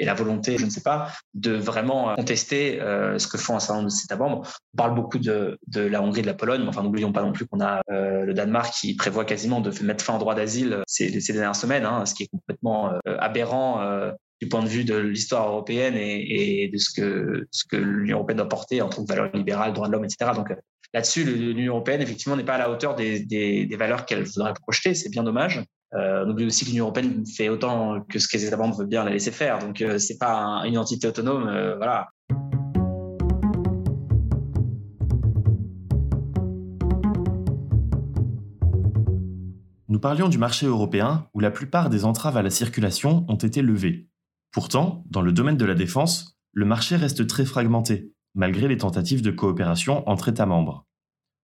et 0.00 0.04
la 0.04 0.14
volonté, 0.14 0.58
je 0.58 0.64
ne 0.64 0.70
sais 0.70 0.80
pas, 0.80 1.10
de 1.34 1.52
vraiment 1.52 2.14
contester 2.14 2.80
euh, 2.80 3.18
ce 3.18 3.26
que 3.26 3.36
font 3.36 3.56
un 3.56 3.60
certain 3.60 3.82
nombre 3.82 3.88
de 3.88 4.04
États 4.04 4.16
membres. 4.16 4.48
On 4.74 4.76
parle 4.76 4.94
beaucoup 4.94 5.18
de, 5.18 5.58
la 5.74 6.02
Hongrie, 6.02 6.22
de 6.22 6.28
la 6.28 6.34
Pologne, 6.34 6.62
mais 6.62 6.68
enfin 6.68 6.84
n'oublions 6.84 7.12
pas 7.12 7.22
non 7.22 7.32
plus 7.32 7.46
qu'on 7.46 7.60
a 7.60 7.82
euh, 7.90 8.24
le 8.24 8.32
Danemark 8.32 8.72
qui 8.72 8.94
prévoit 8.94 9.24
quasiment 9.24 9.60
de 9.60 9.72
mettre 9.82 10.04
fin 10.04 10.14
au 10.14 10.18
droit 10.18 10.36
d'asile 10.36 10.82
ces, 10.86 11.10
dernières 11.10 11.56
semaines, 11.56 11.84
hein, 11.84 12.06
ce 12.06 12.14
qui 12.14 12.24
est 12.24 12.28
complètement 12.28 12.92
aberrant 13.06 13.82
du 14.40 14.48
point 14.48 14.62
de 14.62 14.68
vue 14.68 14.84
de 14.84 14.94
l'histoire 14.94 15.48
européenne 15.48 15.94
et, 15.96 16.70
de 16.72 16.78
ce 16.78 16.92
que, 16.94 17.76
l'Union 17.76 18.18
européenne 18.18 18.36
doit 18.36 18.48
porter 18.48 18.80
en 18.82 18.88
tant 18.88 19.02
que 19.02 19.08
valeur 19.08 19.32
libérale, 19.34 19.72
droits 19.72 19.88
de 19.88 19.92
l'homme, 19.92 20.04
etc. 20.04 20.30
Donc 20.32 20.54
là-dessus, 20.94 21.24
l'Union 21.24 21.72
européenne, 21.72 22.02
effectivement, 22.02 22.36
n'est 22.36 22.44
pas 22.44 22.54
à 22.54 22.58
la 22.58 22.70
hauteur 22.70 22.94
des 22.94 23.76
valeurs 23.76 24.06
qu'elle 24.06 24.22
voudrait 24.22 24.54
projeter. 24.54 24.94
C'est 24.94 25.08
bien 25.08 25.24
dommage. 25.24 25.60
Euh, 25.94 26.24
on 26.26 26.30
oublie 26.30 26.44
aussi 26.44 26.64
que 26.64 26.70
l'Union 26.70 26.84
européenne 26.84 27.24
fait 27.26 27.48
autant 27.48 28.02
que 28.02 28.18
ce 28.18 28.28
que 28.28 28.36
les 28.36 28.46
États 28.46 28.58
membres 28.58 28.76
veulent 28.76 28.88
bien 28.88 29.04
la 29.04 29.10
laisser 29.10 29.30
faire. 29.30 29.58
Donc, 29.58 29.80
euh, 29.80 29.98
c'est 29.98 30.18
pas 30.18 30.62
une 30.66 30.76
entité 30.76 31.08
autonome. 31.08 31.48
Euh, 31.48 31.76
voilà. 31.76 32.08
Nous 39.88 40.00
parlions 40.00 40.28
du 40.28 40.38
marché 40.38 40.66
européen 40.66 41.26
où 41.32 41.40
la 41.40 41.50
plupart 41.50 41.88
des 41.88 42.04
entraves 42.04 42.36
à 42.36 42.42
la 42.42 42.50
circulation 42.50 43.24
ont 43.28 43.36
été 43.36 43.62
levées. 43.62 44.08
Pourtant, 44.52 45.02
dans 45.06 45.22
le 45.22 45.32
domaine 45.32 45.56
de 45.56 45.64
la 45.64 45.74
défense, 45.74 46.38
le 46.52 46.66
marché 46.66 46.96
reste 46.96 47.26
très 47.26 47.46
fragmenté, 47.46 48.12
malgré 48.34 48.68
les 48.68 48.76
tentatives 48.76 49.22
de 49.22 49.30
coopération 49.30 50.08
entre 50.08 50.28
États 50.28 50.46
membres. 50.46 50.86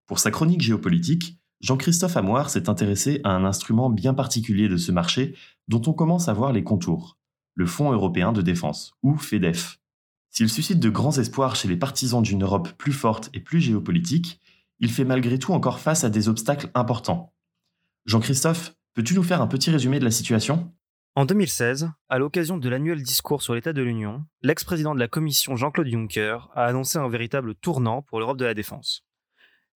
Pour 0.05 0.19
sa 0.19 0.29
chronique 0.29 0.61
géopolitique, 0.61 1.39
Jean-Christophe 1.65 2.15
Amoir 2.15 2.51
s'est 2.51 2.69
intéressé 2.69 3.21
à 3.23 3.31
un 3.31 3.43
instrument 3.43 3.89
bien 3.89 4.13
particulier 4.13 4.69
de 4.69 4.77
ce 4.77 4.91
marché 4.91 5.35
dont 5.67 5.81
on 5.87 5.93
commence 5.93 6.27
à 6.27 6.33
voir 6.33 6.53
les 6.53 6.63
contours, 6.63 7.17
le 7.55 7.65
Fonds 7.65 7.91
européen 7.91 8.33
de 8.33 8.43
défense, 8.43 8.93
ou 9.01 9.17
FEDEF. 9.17 9.79
S'il 10.29 10.47
suscite 10.47 10.79
de 10.79 10.91
grands 10.91 11.17
espoirs 11.17 11.55
chez 11.55 11.67
les 11.67 11.75
partisans 11.75 12.21
d'une 12.21 12.43
Europe 12.43 12.69
plus 12.77 12.91
forte 12.91 13.31
et 13.33 13.39
plus 13.39 13.61
géopolitique, 13.61 14.39
il 14.79 14.91
fait 14.91 15.05
malgré 15.05 15.39
tout 15.39 15.53
encore 15.53 15.79
face 15.79 16.03
à 16.03 16.11
des 16.11 16.29
obstacles 16.29 16.69
importants. 16.75 17.33
Jean-Christophe, 18.05 18.75
peux-tu 18.93 19.15
nous 19.15 19.23
faire 19.23 19.41
un 19.41 19.47
petit 19.47 19.71
résumé 19.71 19.97
de 19.97 20.05
la 20.05 20.11
situation? 20.11 20.71
En 21.15 21.25
2016, 21.25 21.89
à 22.09 22.19
l'occasion 22.19 22.59
de 22.59 22.69
l'annuel 22.69 23.01
discours 23.01 23.41
sur 23.41 23.55
l'état 23.55 23.73
de 23.73 23.81
l'Union, 23.81 24.23
l'ex-président 24.43 24.93
de 24.93 24.99
la 24.99 25.07
Commission 25.07 25.55
Jean-Claude 25.55 25.87
Juncker 25.87 26.47
a 26.53 26.65
annoncé 26.65 26.99
un 26.99 27.09
véritable 27.09 27.55
tournant 27.55 28.03
pour 28.03 28.19
l'Europe 28.19 28.37
de 28.37 28.45
la 28.45 28.53
défense. 28.53 29.04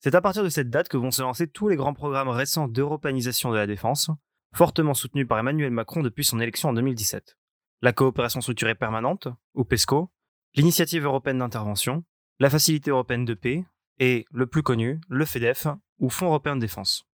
C'est 0.01 0.15
à 0.15 0.21
partir 0.21 0.43
de 0.43 0.49
cette 0.49 0.69
date 0.69 0.87
que 0.87 0.95
vont 0.95 1.11
se 1.11 1.21
lancer 1.21 1.47
tous 1.47 1.67
les 1.67 1.75
grands 1.75 1.93
programmes 1.93 2.29
récents 2.29 2.69
d'européanisation 2.69 3.51
de 3.51 3.57
la 3.57 3.67
défense, 3.67 4.09
fortement 4.53 4.93
soutenus 4.93 5.27
par 5.27 5.39
Emmanuel 5.39 5.71
Macron 5.71 6.01
depuis 6.01 6.23
son 6.23 6.39
élection 6.39 6.69
en 6.69 6.73
2017. 6.73 7.37
La 7.81 7.91
coopération 7.91 8.39
structurée 8.39 8.75
permanente, 8.75 9.27
ou 9.55 9.65
PESCO, 9.65 10.09
l'initiative 10.55 11.03
européenne 11.03 11.39
d'intervention, 11.39 12.05
la 12.39 12.49
facilité 12.49 12.91
européenne 12.91 13.25
de 13.25 13.33
paix 13.33 13.65
et, 13.99 14.25
le 14.31 14.47
plus 14.47 14.63
connu, 14.63 15.01
le 15.09 15.25
FEDEF, 15.25 15.67
ou 15.99 16.09
Fonds 16.09 16.27
européen 16.27 16.55
de 16.55 16.61
défense. 16.61 17.05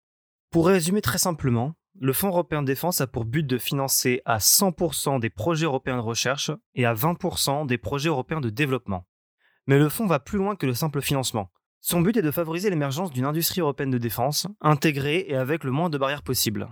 Pour 0.52 0.68
résumer 0.68 1.02
très 1.02 1.18
simplement, 1.18 1.74
le 2.00 2.14
Fonds 2.14 2.28
européen 2.28 2.62
de 2.62 2.68
défense 2.68 3.02
a 3.02 3.08
pour 3.08 3.26
but 3.26 3.48
de 3.48 3.58
financer 3.58 4.22
à 4.26 4.38
100% 4.38 5.20
des 5.20 5.32
projets 5.32 5.66
européens 5.66 5.98
de 5.98 6.02
recherche 6.02 6.52
et 6.76 6.86
à 6.86 6.94
20% 6.94 7.66
des 7.66 7.80
projets 7.80 8.10
européens 8.10 8.42
de 8.42 8.52
développement. 8.52 9.08
Mais 9.66 9.80
le 9.80 9.90
fonds 9.90 10.06
va 10.06 10.20
plus 10.20 10.38
loin 10.38 10.56
que 10.56 10.68
le 10.68 10.76
simple 10.76 11.02
financement. 11.02 11.52
Son 11.88 12.02
but 12.02 12.18
est 12.18 12.24
de 12.24 12.32
favoriser 12.32 12.72
l'émergence 12.72 13.12
d'une 13.12 13.26
industrie 13.26 13.62
européenne 13.62 13.92
de 13.92 14.00
défense, 14.00 14.48
intégrée 14.60 15.24
et 15.28 15.36
avec 15.36 15.64
le 15.64 15.70
moins 15.70 15.92
de 15.92 16.00
barrières 16.00 16.24
possible. 16.24 16.68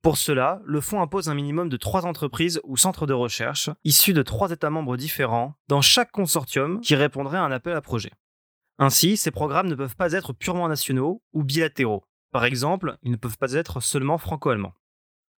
Pour 0.00 0.16
cela, 0.16 0.62
le 0.64 0.80
fonds 0.80 1.02
impose 1.02 1.28
un 1.28 1.34
minimum 1.34 1.68
de 1.68 1.76
trois 1.76 2.06
entreprises 2.06 2.58
ou 2.64 2.78
centres 2.78 3.06
de 3.06 3.12
recherche, 3.12 3.68
issus 3.84 4.14
de 4.14 4.22
trois 4.22 4.50
États 4.50 4.70
membres 4.70 4.96
différents, 4.96 5.52
dans 5.68 5.82
chaque 5.82 6.10
consortium 6.10 6.80
qui 6.80 6.94
répondrait 6.94 7.36
à 7.36 7.42
un 7.42 7.52
appel 7.52 7.74
à 7.76 7.82
projet. 7.82 8.12
Ainsi, 8.78 9.18
ces 9.18 9.30
programmes 9.30 9.68
ne 9.68 9.74
peuvent 9.74 9.94
pas 9.94 10.14
être 10.14 10.32
purement 10.32 10.68
nationaux 10.68 11.22
ou 11.34 11.44
bilatéraux. 11.44 12.06
Par 12.32 12.46
exemple, 12.46 12.96
ils 13.02 13.10
ne 13.10 13.16
peuvent 13.16 13.36
pas 13.36 13.52
être 13.52 13.80
seulement 13.80 14.16
franco-allemands. 14.16 14.72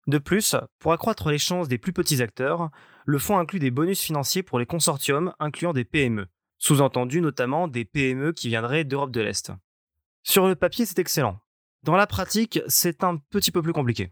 De 0.05 0.19
plus, 0.19 0.55
pour 0.77 0.93
accroître 0.93 1.31
les 1.31 1.39
chances 1.39 1.67
des 1.67 1.79
plus 1.79 1.91
petits 1.91 2.21
acteurs, 2.21 2.69
le 3.07 3.17
fonds 3.17 3.39
inclut 3.39 3.57
des 3.57 3.71
bonus 3.71 3.99
financiers 3.99 4.43
pour 4.43 4.59
les 4.59 4.67
consortiums 4.67 5.33
incluant 5.39 5.73
des 5.73 5.85
PME, 5.85 6.27
sous-entendu 6.57 7.21
notamment 7.21 7.67
des 7.67 7.85
PME 7.85 8.33
qui 8.33 8.49
viendraient 8.49 8.83
d'Europe 8.83 9.11
de 9.11 9.21
l'Est. 9.21 9.51
Sur 10.23 10.47
le 10.47 10.55
papier, 10.55 10.85
c'est 10.85 10.99
excellent. 10.99 11.39
Dans 11.83 11.95
la 11.95 12.07
pratique, 12.07 12.59
c'est 12.67 13.03
un 13.03 13.17
petit 13.17 13.51
peu 13.51 13.61
plus 13.61 13.73
compliqué. 13.73 14.11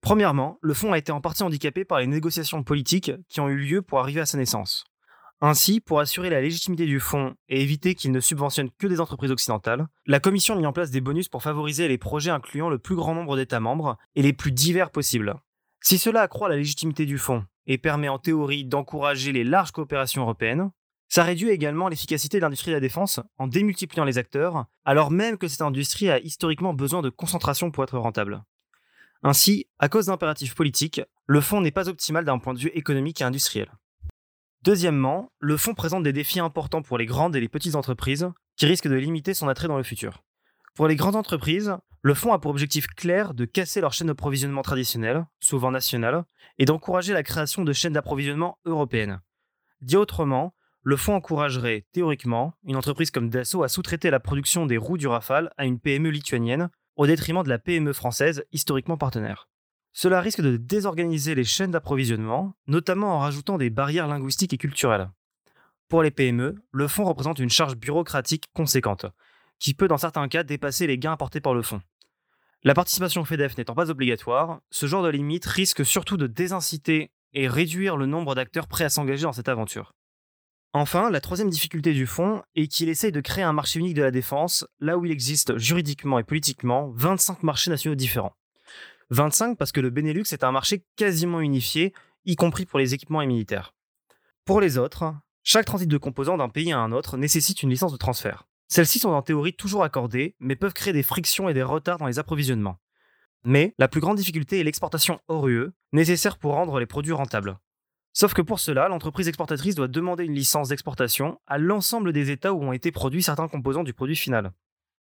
Premièrement, 0.00 0.58
le 0.62 0.74
fonds 0.74 0.92
a 0.92 0.98
été 0.98 1.12
en 1.12 1.20
partie 1.20 1.42
handicapé 1.42 1.84
par 1.84 2.00
les 2.00 2.06
négociations 2.06 2.62
politiques 2.62 3.12
qui 3.28 3.40
ont 3.40 3.48
eu 3.48 3.56
lieu 3.56 3.82
pour 3.82 4.00
arriver 4.00 4.20
à 4.20 4.26
sa 4.26 4.38
naissance. 4.38 4.84
Ainsi, 5.44 5.80
pour 5.80 5.98
assurer 5.98 6.30
la 6.30 6.40
légitimité 6.40 6.86
du 6.86 7.00
fonds 7.00 7.34
et 7.48 7.62
éviter 7.62 7.96
qu'il 7.96 8.12
ne 8.12 8.20
subventionne 8.20 8.70
que 8.78 8.86
des 8.86 9.00
entreprises 9.00 9.32
occidentales, 9.32 9.88
la 10.06 10.20
Commission 10.20 10.54
a 10.54 10.56
mis 10.56 10.66
en 10.66 10.72
place 10.72 10.92
des 10.92 11.00
bonus 11.00 11.28
pour 11.28 11.42
favoriser 11.42 11.88
les 11.88 11.98
projets 11.98 12.30
incluant 12.30 12.68
le 12.68 12.78
plus 12.78 12.94
grand 12.94 13.14
nombre 13.14 13.36
d'États 13.36 13.58
membres 13.58 13.98
et 14.14 14.22
les 14.22 14.32
plus 14.32 14.52
divers 14.52 14.90
possibles. 14.90 15.34
Si 15.80 15.98
cela 15.98 16.22
accroît 16.22 16.48
la 16.48 16.56
légitimité 16.56 17.06
du 17.06 17.18
fonds 17.18 17.44
et 17.66 17.76
permet 17.76 18.08
en 18.08 18.20
théorie 18.20 18.64
d'encourager 18.64 19.32
les 19.32 19.42
larges 19.42 19.72
coopérations 19.72 20.22
européennes, 20.22 20.70
ça 21.12 21.24
réduit 21.24 21.50
également 21.50 21.88
l'efficacité 21.88 22.38
de 22.38 22.42
l'industrie 22.42 22.70
de 22.70 22.76
la 22.76 22.80
défense 22.80 23.20
en 23.36 23.46
démultipliant 23.46 24.06
les 24.06 24.16
acteurs, 24.16 24.64
alors 24.86 25.10
même 25.10 25.36
que 25.36 25.46
cette 25.46 25.60
industrie 25.60 26.08
a 26.08 26.18
historiquement 26.18 26.72
besoin 26.72 27.02
de 27.02 27.10
concentration 27.10 27.70
pour 27.70 27.84
être 27.84 27.98
rentable. 27.98 28.42
Ainsi, 29.22 29.66
à 29.78 29.90
cause 29.90 30.06
d'impératifs 30.06 30.54
politiques, 30.54 31.02
le 31.26 31.42
fonds 31.42 31.60
n'est 31.60 31.70
pas 31.70 31.90
optimal 31.90 32.24
d'un 32.24 32.38
point 32.38 32.54
de 32.54 32.60
vue 32.60 32.70
économique 32.72 33.20
et 33.20 33.24
industriel. 33.24 33.70
Deuxièmement, 34.62 35.30
le 35.38 35.58
fonds 35.58 35.74
présente 35.74 36.02
des 36.02 36.14
défis 36.14 36.40
importants 36.40 36.80
pour 36.80 36.96
les 36.96 37.04
grandes 37.04 37.36
et 37.36 37.40
les 37.40 37.48
petites 37.50 37.74
entreprises 37.74 38.30
qui 38.56 38.64
risquent 38.64 38.88
de 38.88 38.94
limiter 38.94 39.34
son 39.34 39.48
attrait 39.48 39.68
dans 39.68 39.76
le 39.76 39.82
futur. 39.82 40.24
Pour 40.74 40.88
les 40.88 40.96
grandes 40.96 41.16
entreprises, 41.16 41.76
le 42.00 42.14
fonds 42.14 42.32
a 42.32 42.38
pour 42.38 42.52
objectif 42.52 42.86
clair 42.86 43.34
de 43.34 43.44
casser 43.44 43.82
leur 43.82 43.92
chaîne 43.92 44.06
d'approvisionnement 44.06 44.62
traditionnelle, 44.62 45.26
souvent 45.40 45.72
nationale, 45.72 46.24
et 46.56 46.64
d'encourager 46.64 47.12
la 47.12 47.22
création 47.22 47.64
de 47.64 47.72
chaînes 47.74 47.92
d'approvisionnement 47.92 48.56
européennes. 48.64 49.20
Dit 49.82 49.96
autrement, 49.96 50.54
le 50.82 50.96
fonds 50.96 51.14
encouragerait, 51.14 51.86
théoriquement, 51.92 52.54
une 52.64 52.76
entreprise 52.76 53.12
comme 53.12 53.30
Dassault 53.30 53.62
à 53.62 53.68
sous-traiter 53.68 54.10
la 54.10 54.18
production 54.18 54.66
des 54.66 54.76
roues 54.76 54.98
du 54.98 55.06
Rafale 55.06 55.50
à 55.56 55.64
une 55.64 55.78
PME 55.78 56.10
lituanienne 56.10 56.70
au 56.96 57.06
détriment 57.06 57.44
de 57.44 57.48
la 57.48 57.58
PME 57.58 57.92
française, 57.92 58.44
historiquement 58.52 58.96
partenaire. 58.96 59.48
Cela 59.92 60.20
risque 60.20 60.40
de 60.40 60.56
désorganiser 60.56 61.34
les 61.34 61.44
chaînes 61.44 61.70
d'approvisionnement, 61.70 62.54
notamment 62.66 63.14
en 63.14 63.18
rajoutant 63.20 63.58
des 63.58 63.70
barrières 63.70 64.08
linguistiques 64.08 64.52
et 64.52 64.58
culturelles. 64.58 65.10
Pour 65.88 66.02
les 66.02 66.10
PME, 66.10 66.56
le 66.72 66.88
fonds 66.88 67.04
représente 67.04 67.38
une 67.38 67.50
charge 67.50 67.76
bureaucratique 67.76 68.46
conséquente, 68.54 69.06
qui 69.58 69.74
peut 69.74 69.88
dans 69.88 69.98
certains 69.98 70.28
cas 70.28 70.42
dépasser 70.42 70.86
les 70.86 70.98
gains 70.98 71.12
apportés 71.12 71.40
par 71.40 71.54
le 71.54 71.62
fonds. 71.62 71.82
La 72.64 72.74
participation 72.74 73.24
FEDEF 73.24 73.56
n'étant 73.56 73.74
pas 73.74 73.90
obligatoire, 73.90 74.60
ce 74.70 74.86
genre 74.86 75.02
de 75.02 75.10
limite 75.10 75.46
risque 75.46 75.84
surtout 75.84 76.16
de 76.16 76.26
désinciter 76.26 77.12
et 77.34 77.46
réduire 77.46 77.96
le 77.96 78.06
nombre 78.06 78.34
d'acteurs 78.34 78.68
prêts 78.68 78.84
à 78.84 78.88
s'engager 78.88 79.22
dans 79.22 79.32
cette 79.32 79.48
aventure. 79.48 79.94
Enfin, 80.74 81.10
la 81.10 81.20
troisième 81.20 81.50
difficulté 81.50 81.92
du 81.92 82.06
fonds 82.06 82.42
est 82.54 82.66
qu'il 82.66 82.88
essaye 82.88 83.12
de 83.12 83.20
créer 83.20 83.44
un 83.44 83.52
marché 83.52 83.78
unique 83.78 83.94
de 83.94 84.02
la 84.02 84.10
défense, 84.10 84.66
là 84.80 84.96
où 84.96 85.04
il 85.04 85.12
existe 85.12 85.58
juridiquement 85.58 86.18
et 86.18 86.24
politiquement 86.24 86.90
25 86.94 87.42
marchés 87.42 87.70
nationaux 87.70 87.94
différents. 87.94 88.34
25 89.10 89.58
parce 89.58 89.70
que 89.70 89.80
le 89.80 89.90
Benelux 89.90 90.24
est 90.32 90.44
un 90.44 90.52
marché 90.52 90.86
quasiment 90.96 91.40
unifié, 91.40 91.92
y 92.24 92.36
compris 92.36 92.64
pour 92.64 92.78
les 92.78 92.94
équipements 92.94 93.20
et 93.20 93.26
militaires. 93.26 93.74
Pour 94.46 94.62
les 94.62 94.78
autres, 94.78 95.14
chaque 95.42 95.66
transit 95.66 95.88
de 95.88 95.98
composants 95.98 96.38
d'un 96.38 96.48
pays 96.48 96.72
à 96.72 96.78
un 96.78 96.92
autre 96.92 97.18
nécessite 97.18 97.62
une 97.62 97.68
licence 97.68 97.92
de 97.92 97.98
transfert. 97.98 98.48
Celles-ci 98.68 98.98
sont 98.98 99.10
en 99.10 99.20
théorie 99.20 99.54
toujours 99.54 99.84
accordées, 99.84 100.36
mais 100.40 100.56
peuvent 100.56 100.72
créer 100.72 100.94
des 100.94 101.02
frictions 101.02 101.50
et 101.50 101.54
des 101.54 101.62
retards 101.62 101.98
dans 101.98 102.06
les 102.06 102.18
approvisionnements. 102.18 102.78
Mais 103.44 103.74
la 103.76 103.88
plus 103.88 104.00
grande 104.00 104.16
difficulté 104.16 104.60
est 104.60 104.64
l'exportation 104.64 105.20
hors 105.28 105.48
UE, 105.48 105.72
nécessaire 105.92 106.38
pour 106.38 106.52
rendre 106.52 106.80
les 106.80 106.86
produits 106.86 107.12
rentables. 107.12 107.58
Sauf 108.12 108.34
que 108.34 108.42
pour 108.42 108.60
cela, 108.60 108.88
l'entreprise 108.88 109.28
exportatrice 109.28 109.74
doit 109.74 109.88
demander 109.88 110.24
une 110.24 110.34
licence 110.34 110.68
d'exportation 110.68 111.40
à 111.46 111.58
l'ensemble 111.58 112.12
des 112.12 112.30
États 112.30 112.52
où 112.52 112.62
ont 112.62 112.72
été 112.72 112.92
produits 112.92 113.22
certains 113.22 113.48
composants 113.48 113.84
du 113.84 113.94
produit 113.94 114.16
final. 114.16 114.52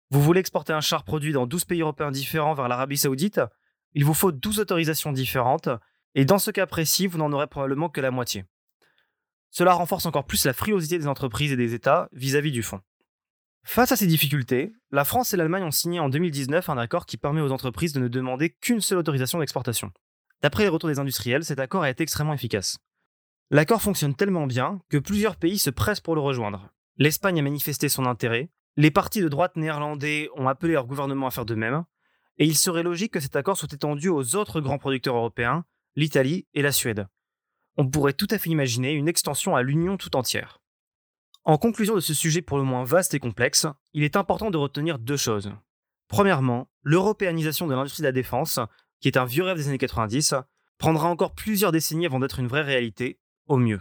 Vous 0.10 0.22
voulez 0.22 0.42
exporter 0.42 0.74
un 0.74 0.82
char 0.82 1.04
produit 1.04 1.32
dans 1.32 1.48
12 1.48 1.66
pays 1.66 1.82
européens 1.82 2.12
différents 2.12 2.54
vers 2.54 2.68
l'Arabie 2.68 2.98
Saoudite? 2.98 3.42
Il 3.94 4.04
vous 4.04 4.14
faut 4.14 4.32
12 4.32 4.60
autorisations 4.60 5.14
différentes, 5.14 5.70
et 6.16 6.26
dans 6.26 6.40
ce 6.40 6.52
cas 6.52 6.66
précis, 6.66 7.08
vous 7.08 7.18
n'en 7.18 7.32
aurez 7.32 7.48
probablement 7.48 7.90
que 7.90 8.02
la 8.02 8.12
moitié. 8.12 8.46
Cela 9.52 9.74
renforce 9.74 10.06
encore 10.06 10.26
plus 10.26 10.46
la 10.46 10.54
frilosité 10.54 11.00
des 11.00 11.08
entreprises 11.08 11.52
et 11.52 11.58
des 11.58 11.74
États 11.74 12.10
vis-à-vis 12.12 12.52
du 12.52 12.64
fonds. 12.64 12.82
Face 13.64 13.92
à 13.92 13.96
ces 13.96 14.08
difficultés, 14.08 14.72
la 14.92 15.04
France 15.04 15.34
et 15.34 15.38
l'Allemagne 15.38 15.64
ont 15.64 15.72
signé 15.72 16.00
en 16.00 16.10
2019 16.10 16.70
un 16.70 16.78
accord 16.78 17.06
qui 17.06 17.18
permet 17.18 17.42
aux 17.42 17.52
entreprises 17.52 17.94
de 17.94 18.00
ne 18.00 18.08
demander 18.08 18.50
qu'une 18.50 18.82
seule 18.82 18.98
autorisation 18.98 19.40
d'exportation. 19.40 19.92
D'après 20.42 20.64
les 20.64 20.70
retours 20.70 20.90
des 20.90 21.00
industriels, 21.00 21.44
cet 21.44 21.60
accord 21.60 21.84
a 21.84 21.90
été 21.90 22.04
extrêmement 22.04 22.34
efficace. 22.34 22.78
L'accord 23.50 23.82
fonctionne 23.82 24.16
tellement 24.16 24.46
bien 24.46 24.82
que 24.90 24.98
plusieurs 24.98 25.38
pays 25.38 25.58
se 25.58 25.70
pressent 25.70 26.02
pour 26.02 26.16
le 26.16 26.22
rejoindre. 26.22 26.70
L'Espagne 26.98 27.40
a 27.40 27.42
manifesté 27.42 27.88
son 27.88 28.06
intérêt, 28.06 28.50
les 28.76 28.92
partis 28.92 29.22
de 29.22 29.30
droite 29.30 29.56
néerlandais 29.56 30.30
ont 30.36 30.50
appelé 30.50 30.74
leur 30.74 30.86
gouvernement 30.86 31.28
à 31.28 31.32
faire 31.32 31.46
de 31.46 31.56
même, 31.56 31.86
et 32.38 32.46
il 32.46 32.58
serait 32.58 32.84
logique 32.84 33.14
que 33.14 33.20
cet 33.20 33.36
accord 33.36 33.58
soit 33.58 33.72
étendu 33.72 34.10
aux 34.10 34.36
autres 34.36 34.60
grands 34.60 34.78
producteurs 34.78 35.16
européens, 35.16 35.64
l'Italie 35.96 36.46
et 36.54 36.62
la 36.62 36.74
Suède. 36.74 37.08
On 37.78 37.88
pourrait 37.88 38.14
tout 38.14 38.28
à 38.32 38.38
fait 38.38 38.50
imaginer 38.50 38.92
une 38.92 39.08
extension 39.08 39.56
à 39.56 39.64
l'Union 39.64 39.98
tout 39.98 40.16
entière. 40.16 40.62
En 41.46 41.58
conclusion 41.58 41.96
de 41.96 42.02
ce 42.02 42.14
sujet 42.14 42.42
pour 42.42 42.58
le 42.58 42.66
moins 42.66 42.84
vaste 42.84 43.14
et 43.14 43.20
complexe, 43.20 43.66
il 43.94 44.04
est 44.04 44.18
important 44.18 44.52
de 44.52 44.58
retenir 44.58 45.00
deux 45.00 45.16
choses. 45.16 45.54
Premièrement, 46.10 46.70
l'européanisation 46.84 47.66
de 47.68 47.74
l'industrie 47.74 48.02
de 48.02 48.08
la 48.08 48.12
défense, 48.12 48.60
qui 49.00 49.08
est 49.08 49.18
un 49.18 49.26
vieux 49.26 49.44
rêve 49.44 49.58
des 49.58 49.70
années 49.70 49.78
90, 49.78 50.36
prendra 50.78 51.08
encore 51.08 51.34
plusieurs 51.34 51.72
décennies 51.72 52.06
avant 52.06 52.20
d'être 52.20 52.40
une 52.40 52.48
vraie 52.48 52.64
réalité, 52.64 53.20
au 53.48 53.58
mieux. 53.58 53.80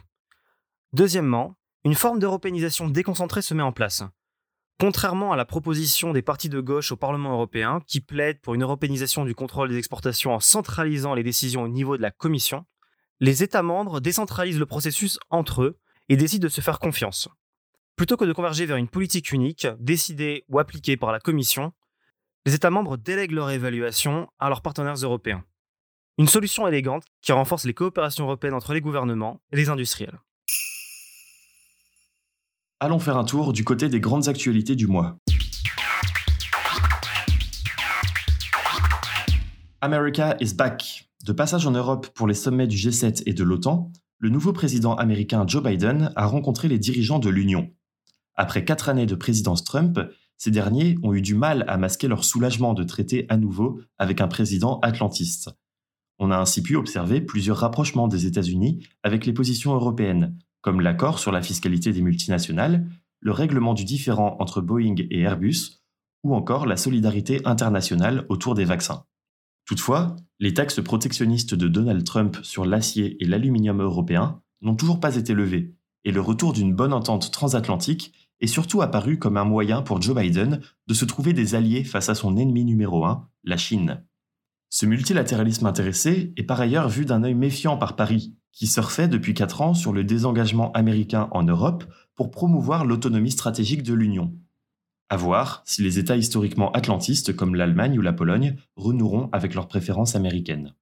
Deuxièmement, 0.93 1.57
une 1.85 1.95
forme 1.95 2.19
d'européanisation 2.19 2.89
déconcentrée 2.89 3.43
se 3.43 3.55
met 3.55 3.63
en 3.63 3.73
place. 3.73 4.03
Contrairement 4.79 5.33
à 5.33 5.37
la 5.37 5.45
proposition 5.45 6.13
des 6.13 6.21
partis 6.21 6.49
de 6.49 6.61
gauche 6.61 6.93
au 6.93 6.97
Parlement 6.97 7.33
européen, 7.33 7.81
qui 7.87 8.01
plaident 8.01 8.41
pour 8.41 8.55
une 8.55 8.63
européanisation 8.63 9.25
du 9.25 9.35
contrôle 9.35 9.71
des 9.71 9.79
exportations 9.79 10.35
en 10.35 10.41
centralisant 10.41 11.15
les 11.15 11.23
décisions 11.23 11.63
au 11.63 11.69
niveau 11.69 11.97
de 11.97 12.03
la 12.03 12.11
Commission, 12.11 12.67
les 13.21 13.43
États 13.43 13.63
membres 13.63 14.01
décentralisent 14.01 14.59
le 14.59 14.67
processus 14.67 15.19
entre 15.31 15.63
eux 15.63 15.79
et 16.09 16.17
décident 16.17 16.45
de 16.45 16.49
se 16.51 16.61
faire 16.61 16.79
confiance. 16.79 17.29
Plutôt 17.97 18.19
que 18.19 18.27
de 18.27 18.35
converger 18.35 18.67
vers 18.67 18.77
une 18.77 18.89
politique 18.89 19.33
unique, 19.33 19.67
décidée 19.81 20.45
ou 20.49 20.59
appliquée 20.59 20.99
par 20.99 21.13
la 21.13 21.21
Commission, 21.21 21.73
les 22.45 22.55
États 22.55 22.71
membres 22.71 22.99
délèguent 22.99 23.33
leur 23.33 23.51
évaluation 23.51 24.29
à 24.39 24.51
leurs 24.51 24.61
partenaires 24.61 24.97
européens. 24.97 25.45
Une 26.19 26.29
solution 26.29 26.67
élégante 26.67 27.05
qui 27.21 27.33
renforce 27.33 27.67
les 27.67 27.75
coopérations 27.75 28.25
européennes 28.25 28.55
entre 28.55 28.73
les 28.73 28.81
gouvernements 28.81 29.43
et 29.53 29.57
les 29.57 29.69
industriels. 29.69 30.19
Allons 32.81 32.99
faire 32.99 33.19
un 33.19 33.25
tour 33.25 33.53
du 33.53 33.65
côté 33.65 33.91
des 33.91 34.01
grandes 34.01 34.27
actualités 34.27 34.77
du 34.77 34.87
mois. 34.87 35.19
America 39.83 40.37
is 40.41 40.55
back. 40.55 41.11
De 41.27 41.33
passage 41.33 41.67
en 41.67 41.73
Europe 41.73 42.07
pour 42.15 42.27
les 42.27 42.33
sommets 42.33 42.67
du 42.67 42.77
G7 42.77 43.23
et 43.27 43.35
de 43.35 43.45
l'OTAN, 43.45 43.93
le 44.19 44.31
nouveau 44.31 44.55
président 44.55 44.95
américain 44.95 45.45
Joe 45.47 45.63
Biden 45.63 46.15
a 46.17 46.25
rencontré 46.25 46.69
les 46.69 46.79
dirigeants 46.79 47.19
de 47.19 47.29
l'Union. 47.29 47.71
Après 48.37 48.65
quatre 48.65 48.89
années 48.89 49.05
de 49.05 49.17
présidence 49.17 49.65
Trump, 49.65 50.01
ces 50.39 50.51
derniers 50.51 50.97
ont 51.03 51.13
eu 51.13 51.21
du 51.21 51.35
mal 51.35 51.67
à 51.69 51.77
masquer 51.77 52.09
leur 52.09 52.25
soulagement 52.25 52.73
de 52.73 52.85
traiter 52.85 53.27
à 53.29 53.37
nouveau 53.37 53.83
avec 53.99 54.23
un 54.23 54.29
président 54.29 54.81
atlantiste. 54.81 55.51
On 56.19 56.31
a 56.31 56.39
ainsi 56.39 56.63
pu 56.63 56.77
observer 56.77 57.21
plusieurs 57.21 57.59
rapprochements 57.59 58.09
des 58.09 58.27
États-Unis 58.27 58.87
avec 59.03 59.27
les 59.27 59.33
positions 59.33 59.75
européennes, 59.75 60.39
comme 60.63 60.81
l'accord 60.81 61.19
sur 61.19 61.33
la 61.33 61.43
fiscalité 61.43 61.93
des 61.93 62.03
multinationales, 62.03 62.89
le 63.21 63.33
règlement 63.33 63.75
du 63.75 63.85
différend 63.85 64.37
entre 64.41 64.61
Boeing 64.61 64.97
et 65.11 65.21
Airbus, 65.21 65.83
ou 66.25 66.35
encore 66.35 66.67
la 66.67 66.77
solidarité 66.77 67.41
internationale 67.45 68.27
autour 68.29 68.55
des 68.55 68.65
vaccins. 68.65 69.05
Toutefois, 69.67 70.17
les 70.39 70.55
taxes 70.55 70.83
protectionnistes 70.83 71.55
de 71.55 71.69
Donald 71.69 72.05
Trump 72.05 72.39
sur 72.43 72.65
l'acier 72.65 73.17
et 73.23 73.27
l'aluminium 73.27 73.81
européen 73.81 74.41
n'ont 74.63 74.77
toujours 74.77 75.01
pas 75.01 75.17
été 75.17 75.35
levées, 75.35 75.75
et 76.05 76.13
le 76.13 76.21
retour 76.21 76.53
d'une 76.53 76.75
bonne 76.75 76.93
entente 76.93 77.31
transatlantique 77.31 78.13
est 78.41 78.47
surtout 78.47 78.83
apparu 78.83 79.19
comme 79.19 79.37
un 79.37 79.45
moyen 79.45 79.83
pour 79.83 80.01
Joe 80.01 80.17
Biden 80.17 80.61
de 80.87 80.95
se 80.95 81.05
trouver 81.05 81.33
des 81.33 81.55
alliés 81.55 81.85
face 81.85 82.09
à 82.09 82.15
son 82.15 82.37
ennemi 82.37 82.65
numéro 82.65 83.05
un, 83.05 83.29
la 83.45 83.57
Chine. 83.57 84.05
Ce 84.69 84.87
multilatéralisme 84.87 85.67
intéressé 85.67 86.33
est 86.37 86.43
par 86.43 86.61
ailleurs 86.61 86.89
vu 86.89 87.05
d'un 87.05 87.23
œil 87.23 87.35
méfiant 87.35 87.77
par 87.77 87.97
Paris, 87.97 88.35
qui 88.53 88.67
surfait 88.67 89.09
depuis 89.09 89.35
quatre 89.35 89.61
ans 89.61 89.75
sur 89.75 89.93
le 89.93 90.03
désengagement 90.03 90.73
américain 90.73 91.29
en 91.33 91.43
Europe 91.43 91.85
pour 92.15 92.31
promouvoir 92.31 92.85
l'autonomie 92.85 93.31
stratégique 93.31 93.83
de 93.83 93.95
l'Union. 93.95 94.35
À 95.09 95.17
voir 95.17 95.63
si 95.67 95.83
les 95.83 95.99
États 95.99 96.17
historiquement 96.17 96.73
atlantistes 96.73 97.37
comme 97.37 97.55
l'Allemagne 97.55 97.99
ou 97.99 98.03
la 98.03 98.13
Pologne 98.13 98.57
renoueront 98.75 99.29
avec 99.33 99.55
leurs 99.55 99.69
préférences 99.69 100.17
américaines. 100.17 100.75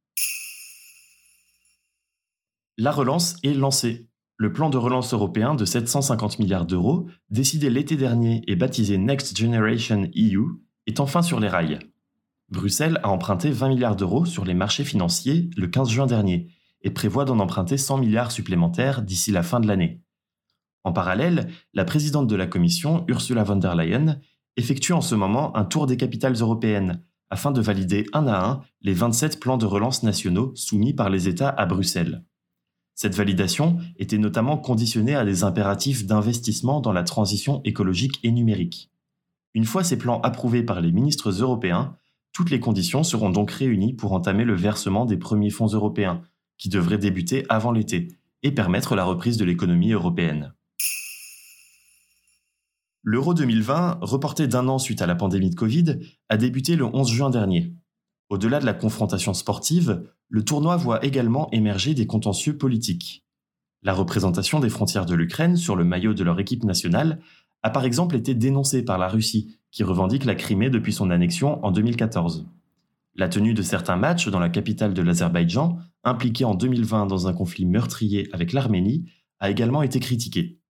La 2.79 2.91
relance 2.91 3.37
est 3.43 3.55
lancée. 3.55 4.09
Le 4.37 4.53
plan 4.53 4.71
de 4.71 4.79
relance 4.79 5.13
européen 5.13 5.55
de 5.55 5.65
750 5.65 6.39
milliards 6.39 6.67
d'euros, 6.67 7.07
décidé 7.31 7.71
l'été 7.71 7.97
dernier 7.97 8.43
et 8.49 8.57
baptisé 8.57 8.99
Next 8.99 9.39
Generation 9.39 10.11
EU, 10.17 10.43
est 10.87 11.01
enfin 11.01 11.23
sur 11.23 11.39
les 11.39 11.49
rails. 11.49 11.79
Bruxelles 12.51 13.01
a 13.03 13.09
emprunté 13.09 13.51
20 13.51 13.69
milliards 13.69 13.97
d'euros 13.97 14.27
sur 14.27 14.45
les 14.45 14.55
marchés 14.55 14.85
financiers 14.85 15.51
le 15.57 15.67
15 15.67 15.89
juin 15.89 16.07
dernier 16.07 16.49
et 16.83 16.91
prévoit 16.91 17.25
d'en 17.25 17.39
emprunter 17.39 17.79
100 17.79 17.99
milliards 17.99 18.31
supplémentaires 18.31 19.03
d'ici 19.03 19.33
la 19.33 19.43
fin 19.43 19.61
de 19.61 19.67
l'année. 19.67 20.03
En 20.85 20.93
parallèle, 20.93 21.51
la 21.73 21.85
présidente 21.85 22.27
de 22.27 22.37
la 22.37 22.47
Commission, 22.47 23.05
Ursula 23.09 23.43
von 23.43 23.57
der 23.57 23.75
Leyen, 23.75 24.21
effectue 24.57 24.93
en 24.93 25.01
ce 25.01 25.15
moment 25.15 25.57
un 25.57 25.65
tour 25.65 25.87
des 25.87 25.97
capitales 25.97 26.35
européennes 26.35 27.03
afin 27.31 27.51
de 27.51 27.61
valider 27.61 28.07
un 28.13 28.27
à 28.27 28.47
un 28.47 28.61
les 28.83 28.93
27 28.93 29.41
plans 29.41 29.57
de 29.57 29.67
relance 29.67 30.03
nationaux 30.03 30.53
soumis 30.55 30.93
par 30.93 31.09
les 31.09 31.27
États 31.27 31.49
à 31.49 31.65
Bruxelles. 31.65 32.25
Cette 32.95 33.17
validation 33.17 33.79
était 33.97 34.19
notamment 34.19 34.57
conditionnée 34.57 35.17
à 35.17 35.25
des 35.25 35.43
impératifs 35.43 36.07
d'investissement 36.07 36.81
dans 36.81 36.93
la 36.93 37.03
transition 37.03 37.61
écologique 37.65 38.21
et 38.23 38.31
numérique. 38.31 38.93
Une 39.55 39.65
fois 39.65 39.83
ces 39.83 39.99
plans 39.99 40.21
approuvés 40.21 40.63
par 40.63 40.81
les 40.81 40.93
ministres 40.93 41.31
européens, 41.31 41.97
toutes 42.35 42.51
les 42.51 42.61
conditions 42.61 43.05
seront 43.05 43.31
donc 43.31 43.53
réunies 43.53 43.95
pour 43.95 44.13
entamer 44.13 44.45
le 44.45 44.57
versement 44.57 45.07
des 45.07 45.17
premiers 45.17 45.51
fonds 45.51 45.69
européens, 45.69 46.21
qui 46.59 46.69
devraient 46.69 46.99
débuter 46.99 47.47
avant 47.49 47.73
l'été, 47.73 48.19
et 48.43 48.53
permettre 48.53 48.97
la 48.97 49.05
reprise 49.05 49.39
de 49.39 49.45
l'économie 49.45 49.93
européenne. 49.93 50.53
L'Euro 53.03 53.35
2020, 53.35 53.99
reporté 54.01 54.49
d'un 54.49 54.67
an 54.69 54.79
suite 54.79 55.01
à 55.01 55.07
la 55.07 55.15
pandémie 55.15 55.51
de 55.51 55.55
Covid, 55.55 56.01
a 56.29 56.37
débuté 56.37 56.75
le 56.75 56.85
11 56.87 57.09
juin 57.09 57.31
dernier. 57.31 57.73
Au-delà 58.31 58.59
de 58.59 58.67
la 58.67 58.75
confrontation 58.75 59.33
sportive, 59.33 60.11
le 60.29 60.45
tournoi 60.45 60.77
voit 60.77 61.05
également 61.05 61.51
émerger 61.53 61.95
des 61.95 62.07
contentieux 62.07 62.59
politiques. 62.59 63.25
La 63.83 63.93
représentation 63.93 64.59
des 64.59 64.71
frontières 64.71 65.07
de 65.07 65.15
l'Ukraine 65.15 65.57
sur 65.57 65.77
le 65.77 65.85
maillot 65.85 66.15
de 66.15 66.25
leur 66.25 66.41
équipe 66.41 66.65
nationale 66.65 67.21
a 67.63 67.71
par 67.71 67.85
exemple 67.85 68.17
été 68.17 68.35
dénoncée 68.35 68.83
par 68.83 68.99
la 68.99 69.09
Russie, 69.09 69.59
qui 69.75 69.83
revendique 69.83 70.25
la 70.25 70.37
Crimée 70.37 70.71
depuis 70.71 70.93
son 70.93 71.11
annexion 71.11 71.63
en 71.65 71.73
2014. 71.73 72.47
La 73.17 73.29
tenue 73.29 73.55
de 73.55 73.63
certains 73.63 73.97
matchs 73.97 74.29
dans 74.29 74.39
la 74.39 74.49
capitale 74.49 74.95
de 74.95 75.03
l'Azerbaïdjan, 75.03 75.79
impliquée 76.05 76.45
en 76.45 76.55
2020 76.55 77.07
dans 77.07 77.27
un 77.27 77.33
conflit 77.33 77.67
meurtrier 77.67 78.29
avec 78.33 78.53
l'Arménie, 78.53 79.11
a 79.41 79.51
également 79.51 79.83
été 79.83 79.99
critiquée. 79.99 80.61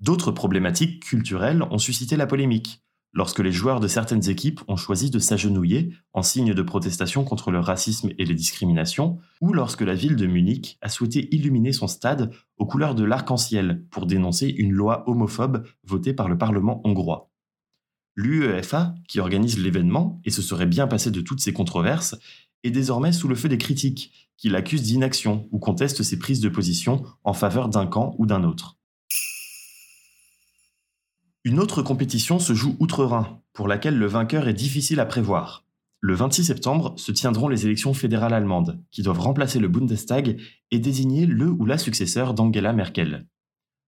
D'autres 0.00 0.32
problématiques 0.32 1.02
culturelles 1.02 1.64
ont 1.70 1.76
suscité 1.76 2.16
la 2.16 2.26
polémique, 2.26 2.82
lorsque 3.12 3.40
les 3.40 3.52
joueurs 3.52 3.80
de 3.80 3.88
certaines 3.88 4.30
équipes 4.30 4.62
ont 4.68 4.76
choisi 4.76 5.10
de 5.10 5.18
s'agenouiller 5.18 5.92
en 6.14 6.22
signe 6.22 6.54
de 6.54 6.62
protestation 6.62 7.24
contre 7.24 7.50
le 7.50 7.60
racisme 7.60 8.08
et 8.18 8.24
les 8.24 8.34
discriminations, 8.34 9.18
ou 9.42 9.52
lorsque 9.52 9.82
la 9.82 9.94
ville 9.94 10.16
de 10.16 10.26
Munich 10.26 10.78
a 10.80 10.88
souhaité 10.88 11.28
illuminer 11.34 11.72
son 11.72 11.88
stade 11.88 12.30
aux 12.56 12.64
couleurs 12.64 12.94
de 12.94 13.04
l'arc-en-ciel 13.04 13.84
pour 13.90 14.06
dénoncer 14.06 14.48
une 14.48 14.72
loi 14.72 15.06
homophobe 15.10 15.66
votée 15.82 16.14
par 16.14 16.30
le 16.30 16.38
Parlement 16.38 16.80
hongrois. 16.84 17.33
L'UEFA, 18.16 18.94
qui 19.08 19.20
organise 19.20 19.58
l'événement 19.58 20.20
et 20.24 20.30
se 20.30 20.42
serait 20.42 20.66
bien 20.66 20.86
passé 20.86 21.10
de 21.10 21.20
toutes 21.20 21.40
ces 21.40 21.52
controverses, 21.52 22.16
est 22.62 22.70
désormais 22.70 23.12
sous 23.12 23.28
le 23.28 23.34
feu 23.34 23.48
des 23.48 23.58
critiques, 23.58 24.30
qui 24.36 24.48
l'accusent 24.48 24.82
d'inaction 24.82 25.48
ou 25.52 25.58
contestent 25.58 26.02
ses 26.02 26.18
prises 26.18 26.40
de 26.40 26.48
position 26.48 27.04
en 27.24 27.32
faveur 27.32 27.68
d'un 27.68 27.86
camp 27.86 28.14
ou 28.18 28.26
d'un 28.26 28.44
autre. 28.44 28.76
Une 31.44 31.60
autre 31.60 31.82
compétition 31.82 32.38
se 32.38 32.54
joue 32.54 32.76
outre-Rhin, 32.80 33.40
pour 33.52 33.68
laquelle 33.68 33.98
le 33.98 34.06
vainqueur 34.06 34.48
est 34.48 34.54
difficile 34.54 34.98
à 34.98 35.06
prévoir. 35.06 35.64
Le 36.00 36.14
26 36.14 36.44
septembre 36.44 36.94
se 36.96 37.12
tiendront 37.12 37.48
les 37.48 37.66
élections 37.66 37.94
fédérales 37.94 38.34
allemandes, 38.34 38.82
qui 38.90 39.02
doivent 39.02 39.20
remplacer 39.20 39.58
le 39.58 39.68
Bundestag 39.68 40.40
et 40.70 40.78
désigner 40.78 41.26
le 41.26 41.48
ou 41.48 41.66
la 41.66 41.78
successeur 41.78 42.34
d'Angela 42.34 42.72
Merkel. 42.72 43.26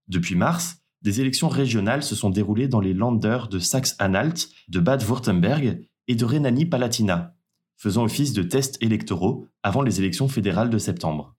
Depuis 0.08 0.34
mars, 0.34 0.82
des 1.06 1.20
élections 1.20 1.48
régionales 1.48 2.02
se 2.02 2.16
sont 2.16 2.30
déroulées 2.30 2.66
dans 2.66 2.80
les 2.80 2.92
Länder 2.92 3.42
de 3.48 3.60
Saxe-Anhalt, 3.60 4.48
de 4.66 4.80
Bade-Württemberg 4.80 5.86
et 6.08 6.16
de 6.16 6.24
Rhénanie-Palatinat, 6.24 7.36
faisant 7.76 8.02
office 8.02 8.32
de 8.32 8.42
tests 8.42 8.76
électoraux 8.82 9.46
avant 9.62 9.82
les 9.82 10.00
élections 10.00 10.26
fédérales 10.26 10.68
de 10.68 10.78
septembre. 10.78 11.36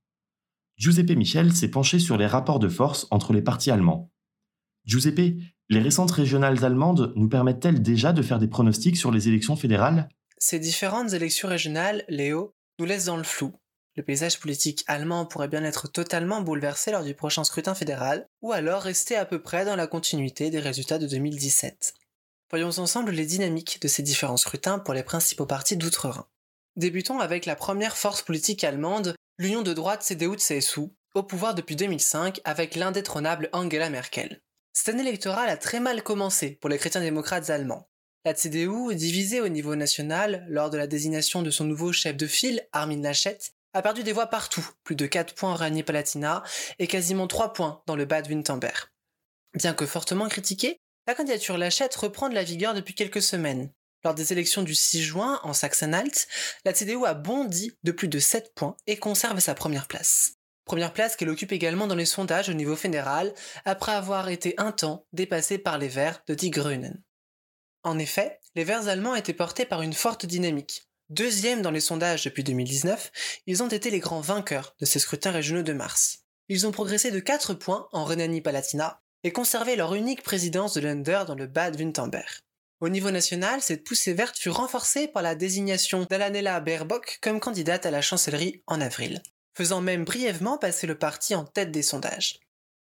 Giuseppe 0.78 1.18
Michel 1.18 1.52
s'est 1.52 1.70
penché 1.70 2.00
sur 2.00 2.16
les 2.16 2.28
rapports 2.28 2.60
de 2.60 2.70
force 2.70 3.08
entre 3.12 3.34
les 3.34 3.42
partis 3.42 3.70
allemands. 3.70 4.10
Giuseppe, 4.86 5.36
les 5.68 5.80
récentes 5.82 6.12
régionales 6.12 6.64
allemandes 6.64 7.12
nous 7.18 7.28
permettent-elles 7.28 7.82
déjà 7.82 8.14
de 8.14 8.22
faire 8.22 8.40
des 8.40 8.48
pronostics 8.48 8.96
sur 8.96 9.12
les 9.12 9.28
élections 9.28 9.58
fédérales? 9.58 10.08
Ces 10.38 10.60
différentes 10.60 11.12
élections 11.12 11.50
régionales, 11.50 12.06
Léo, 12.08 12.56
nous 12.80 12.86
laissent 12.86 13.08
dans 13.08 13.18
le 13.18 13.24
flou. 13.24 13.52
Le 13.98 14.04
paysage 14.04 14.40
politique 14.40 14.84
allemand 14.86 15.26
pourrait 15.26 15.48
bien 15.48 15.64
être 15.64 15.88
totalement 15.88 16.42
bouleversé 16.42 16.92
lors 16.92 17.04
du 17.04 17.16
prochain 17.16 17.44
scrutin 17.44 17.74
fédéral, 17.74 18.28
ou 18.44 18.52
alors 18.52 18.84
rester 18.84 19.16
à 19.16 19.26
peu 19.26 19.42
près 19.42 19.66
dans 19.66 19.76
la 19.76 19.88
continuité 19.88 20.52
des 20.52 20.60
résultats 20.60 21.00
de 21.00 21.08
2017. 21.08 21.96
Voyons 22.52 22.78
ensemble 22.78 23.10
les 23.10 23.26
dynamiques 23.26 23.82
de 23.82 23.88
ces 23.88 24.04
différents 24.04 24.38
scrutins 24.38 24.78
pour 24.78 24.94
les 24.94 25.02
principaux 25.02 25.48
partis 25.48 25.78
d'outre-Rhin. 25.78 26.28
Débutons 26.76 27.20
avec 27.20 27.48
la 27.48 27.56
première 27.56 27.98
force 27.98 28.22
politique 28.22 28.64
allemande, 28.64 29.16
l'union 29.40 29.64
de 29.64 29.74
droite 29.74 30.04
CDU-CSU, 30.04 30.92
au 31.16 31.24
pouvoir 31.24 31.56
depuis 31.56 31.76
2005 31.76 32.40
avec 32.44 32.76
l'indétrônable 32.76 33.50
Angela 33.52 33.90
Merkel. 33.90 34.42
Cette 34.74 34.90
année 34.90 35.02
électorale 35.02 35.50
a 35.50 35.58
très 35.58 35.80
mal 35.80 36.04
commencé 36.04 36.52
pour 36.52 36.70
les 36.70 36.78
chrétiens 36.78 37.02
démocrates 37.02 37.50
allemands. 37.50 37.90
La 38.26 38.36
CDU, 38.36 38.94
divisée 38.94 39.42
au 39.42 39.48
niveau 39.48 39.76
national 39.76 40.46
lors 40.50 40.70
de 40.70 40.78
la 40.78 40.86
désignation 40.86 41.42
de 41.42 41.50
son 41.50 41.64
nouveau 41.66 41.92
chef 41.92 42.16
de 42.16 42.28
file, 42.28 42.68
Armin 42.74 43.02
Laschet, 43.02 43.40
a 43.74 43.82
perdu 43.82 44.04
des 44.04 44.14
voix 44.14 44.28
partout, 44.28 44.68
plus 44.84 44.96
de 44.96 45.06
4 45.06 45.36
points 45.36 45.52
en 45.52 45.56
Rhénanie-Palatinat 45.56 46.44
et 46.80 46.88
quasiment 46.88 47.28
3 47.28 47.54
points 47.54 47.84
dans 47.86 47.96
le 47.96 48.06
Bade-Württemberg. 48.06 48.90
Bien 49.54 49.74
que 49.74 49.86
fortement 49.86 50.28
critiquée, 50.28 50.80
la 51.08 51.16
candidature 51.16 51.58
Laschet 51.58 51.90
reprend 51.96 52.30
de 52.30 52.36
la 52.36 52.44
vigueur 52.44 52.74
depuis 52.74 52.96
quelques 52.96 53.22
semaines. 53.22 53.72
Lors 54.04 54.14
des 54.14 54.32
élections 54.32 54.62
du 54.62 54.76
6 54.76 55.02
juin 55.02 55.40
en 55.44 55.54
Saxe-Anhalt, 55.54 56.28
la 56.66 56.74
CDU 56.74 57.06
a 57.06 57.14
bondi 57.14 57.72
de 57.84 57.92
plus 57.92 58.08
de 58.08 58.20
7 58.20 58.54
points 58.54 58.78
et 58.88 58.98
conserve 58.98 59.40
sa 59.40 59.56
première 59.56 59.88
place. 59.88 60.34
Première 60.66 60.94
place 60.94 61.16
qu'elle 61.16 61.30
occupe 61.30 61.54
également 61.54 61.88
dans 61.88 61.96
les 61.96 62.06
sondages 62.06 62.50
au 62.50 62.54
niveau 62.54 62.76
fédéral, 62.76 63.34
après 63.64 63.94
avoir 63.94 64.30
été 64.30 64.54
un 64.58 64.72
temps 64.72 65.06
dépassée 65.14 65.58
par 65.58 65.78
les 65.78 65.88
Verts 65.88 66.22
de 66.28 66.36
Die 66.36 66.50
Grünen. 66.50 67.02
En 67.84 67.98
effet, 67.98 68.40
les 68.56 68.66
Verts 68.66 68.90
allemands 68.90 69.16
étaient 69.16 69.34
portés 69.34 69.66
par 69.66 69.82
une 69.82 69.94
forte 69.94 70.26
dynamique. 70.26 70.87
Deuxième 71.10 71.62
dans 71.62 71.72
les 71.72 71.80
sondages 71.80 72.24
depuis 72.26 72.44
2019, 72.44 73.12
ils 73.48 73.64
ont 73.64 73.68
été 73.68 73.90
les 73.90 74.00
grands 74.00 74.22
vainqueurs 74.22 74.76
de 74.80 74.86
ces 74.86 75.00
scrutins 75.00 75.32
régionaux 75.32 75.64
de 75.64 75.74
mars. 75.74 76.20
Ils 76.50 76.68
ont 76.68 76.72
progressé 76.72 77.12
de 77.12 77.20
4 77.20 77.54
points 77.54 77.88
en 77.92 78.04
Rhénanie-Palatinat 78.04 79.02
et 79.24 79.32
conservé 79.32 79.76
leur 79.76 79.96
unique 79.96 80.24
présidence 80.24 80.74
de 80.74 80.82
Länder 80.82 81.24
dans 81.28 81.36
le 81.36 81.48
Bade-Württemberg. 81.48 82.42
Au 82.80 82.90
niveau 82.90 83.12
national, 83.12 83.62
cette 83.62 83.84
poussée 83.84 84.14
verte 84.14 84.38
fut 84.38 84.50
renforcée 84.50 85.08
par 85.08 85.24
la 85.24 85.36
désignation 85.36 86.06
d'Alanella 86.10 86.60
Baerbock 86.60 87.20
comme 87.22 87.40
candidate 87.40 87.86
à 87.86 87.92
la 87.92 88.02
chancellerie 88.02 88.62
en 88.68 88.82
avril 88.82 89.22
faisant 89.58 89.82
même 89.82 90.06
brièvement 90.06 90.60
passer 90.60 90.86
le 90.86 91.00
parti 91.00 91.34
en 91.34 91.44
tête 91.44 91.72
des 91.72 91.82
sondages. 91.82 92.40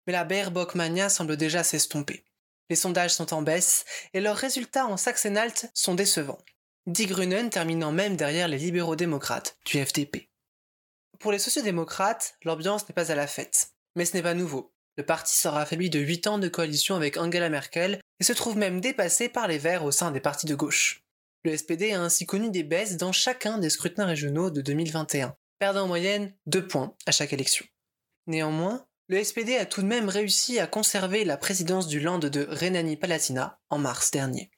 Mais 0.07 0.13
la 0.13 0.25
Baerbock 0.25 0.75
mania 0.75 1.09
semble 1.09 1.37
déjà 1.37 1.63
s'estomper. 1.63 2.25
Les 2.69 2.75
sondages 2.75 3.15
sont 3.15 3.33
en 3.33 3.43
baisse 3.43 3.85
et 4.15 4.21
leurs 4.21 4.37
résultats 4.37 4.87
en 4.87 4.97
Saxe-Anhalt 4.97 5.71
sont 5.75 5.95
décevants. 5.95 6.41
Die 6.87 7.07
Grünen 7.07 7.51
terminant 7.51 7.91
même 7.91 8.17
derrière 8.17 8.47
les 8.47 8.59
libéraux 8.59 8.95
démocrates 8.95 9.59
du 9.65 9.85
FDP. 9.85 10.29
Pour 11.19 11.33
les 11.33 11.41
sociodémocrates, 11.41 12.37
l'ambiance 12.45 12.89
n'est 12.89 12.95
pas 12.95 13.11
à 13.11 13.17
la 13.17 13.27
fête. 13.27 13.71
Mais 13.97 14.05
ce 14.05 14.17
n'est 14.17 14.23
pas 14.23 14.35
nouveau. 14.35 14.73
Le 14.97 15.05
parti 15.05 15.37
sera 15.37 15.63
affaibli 15.63 15.91
de 15.91 15.99
8 15.99 16.29
ans 16.29 16.39
de 16.39 16.47
coalition 16.47 16.95
avec 16.95 17.17
Angela 17.17 17.49
Merkel 17.49 18.01
et 18.21 18.25
se 18.25 18.33
trouve 18.33 18.57
même 18.57 18.81
dépassé 18.81 19.29
par 19.29 19.49
les 19.49 19.59
Verts 19.59 19.83
au 19.83 19.91
sein 19.91 20.13
des 20.13 20.21
partis 20.21 20.47
de 20.47 20.55
gauche. 20.55 21.03
Le 21.45 21.57
SPD 21.57 21.93
a 21.93 22.01
ainsi 22.01 22.25
connu 22.25 22.51
des 22.51 22.63
baisses 22.63 22.97
dans 22.97 23.13
chacun 23.13 23.59
des 23.59 23.71
scrutins 23.71 24.07
régionaux 24.07 24.51
de 24.51 24.61
2021, 24.61 25.35
perdant 25.59 25.85
en 25.85 25.89
moyenne 25.89 26.33
2 26.47 26.69
points 26.69 26.95
à 27.05 27.11
chaque 27.11 27.33
élection. 27.33 27.67
Néanmoins, 28.29 28.87
le 29.09 29.23
SPD 29.23 29.57
a 29.57 29.67
tout 29.67 29.83
de 29.83 29.87
même 29.89 30.09
réussi 30.09 30.61
à 30.61 30.69
conserver 30.69 31.25
la 31.25 31.37
présidence 31.37 31.89
du 31.89 31.99
Land 31.99 32.21
de 32.21 32.47
Rhénanie-Palatinat 32.49 33.59
en 33.71 33.79
mars 33.79 34.13
dernier. 34.13 34.51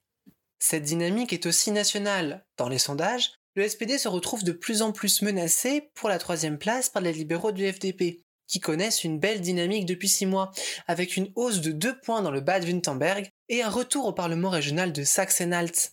Cette 0.59 0.83
dynamique 0.83 1.33
est 1.33 1.47
aussi 1.47 1.71
nationale. 1.71 2.45
Dans 2.57 2.69
les 2.69 2.79
sondages, 2.79 3.33
le 3.55 3.69
SPD 3.69 3.99
se 3.99 4.09
retrouve 4.09 4.45
de 4.45 4.53
plus 4.53 4.83
en 4.83 4.93
plus 4.93 5.23
menacé 5.23 5.91
pour 5.95 6.09
la 6.09 6.19
troisième 6.19 6.59
place 6.59 6.89
par 6.89 7.03
les 7.03 7.13
libéraux 7.13 7.53
du 7.53 7.71
FDP, 7.71 8.23
qui 8.47 8.61
connaissent 8.61 9.05
une 9.05 9.19
belle 9.19 9.41
dynamique 9.41 9.87
depuis 9.87 10.09
six 10.09 10.27
mois, 10.27 10.53
avec 10.87 11.17
une 11.17 11.31
hausse 11.37 11.61
de 11.61 11.73
2 11.73 12.01
points 12.01 12.23
dans 12.23 12.31
le 12.31 12.41
Bade-Württemberg 12.41 13.29
et 13.49 13.63
un 13.63 13.69
retour 13.69 14.07
au 14.07 14.13
Parlement 14.13 14.51
régional 14.51 14.93
de 14.93 15.05
Sachsen-Anhalt. 15.05 15.93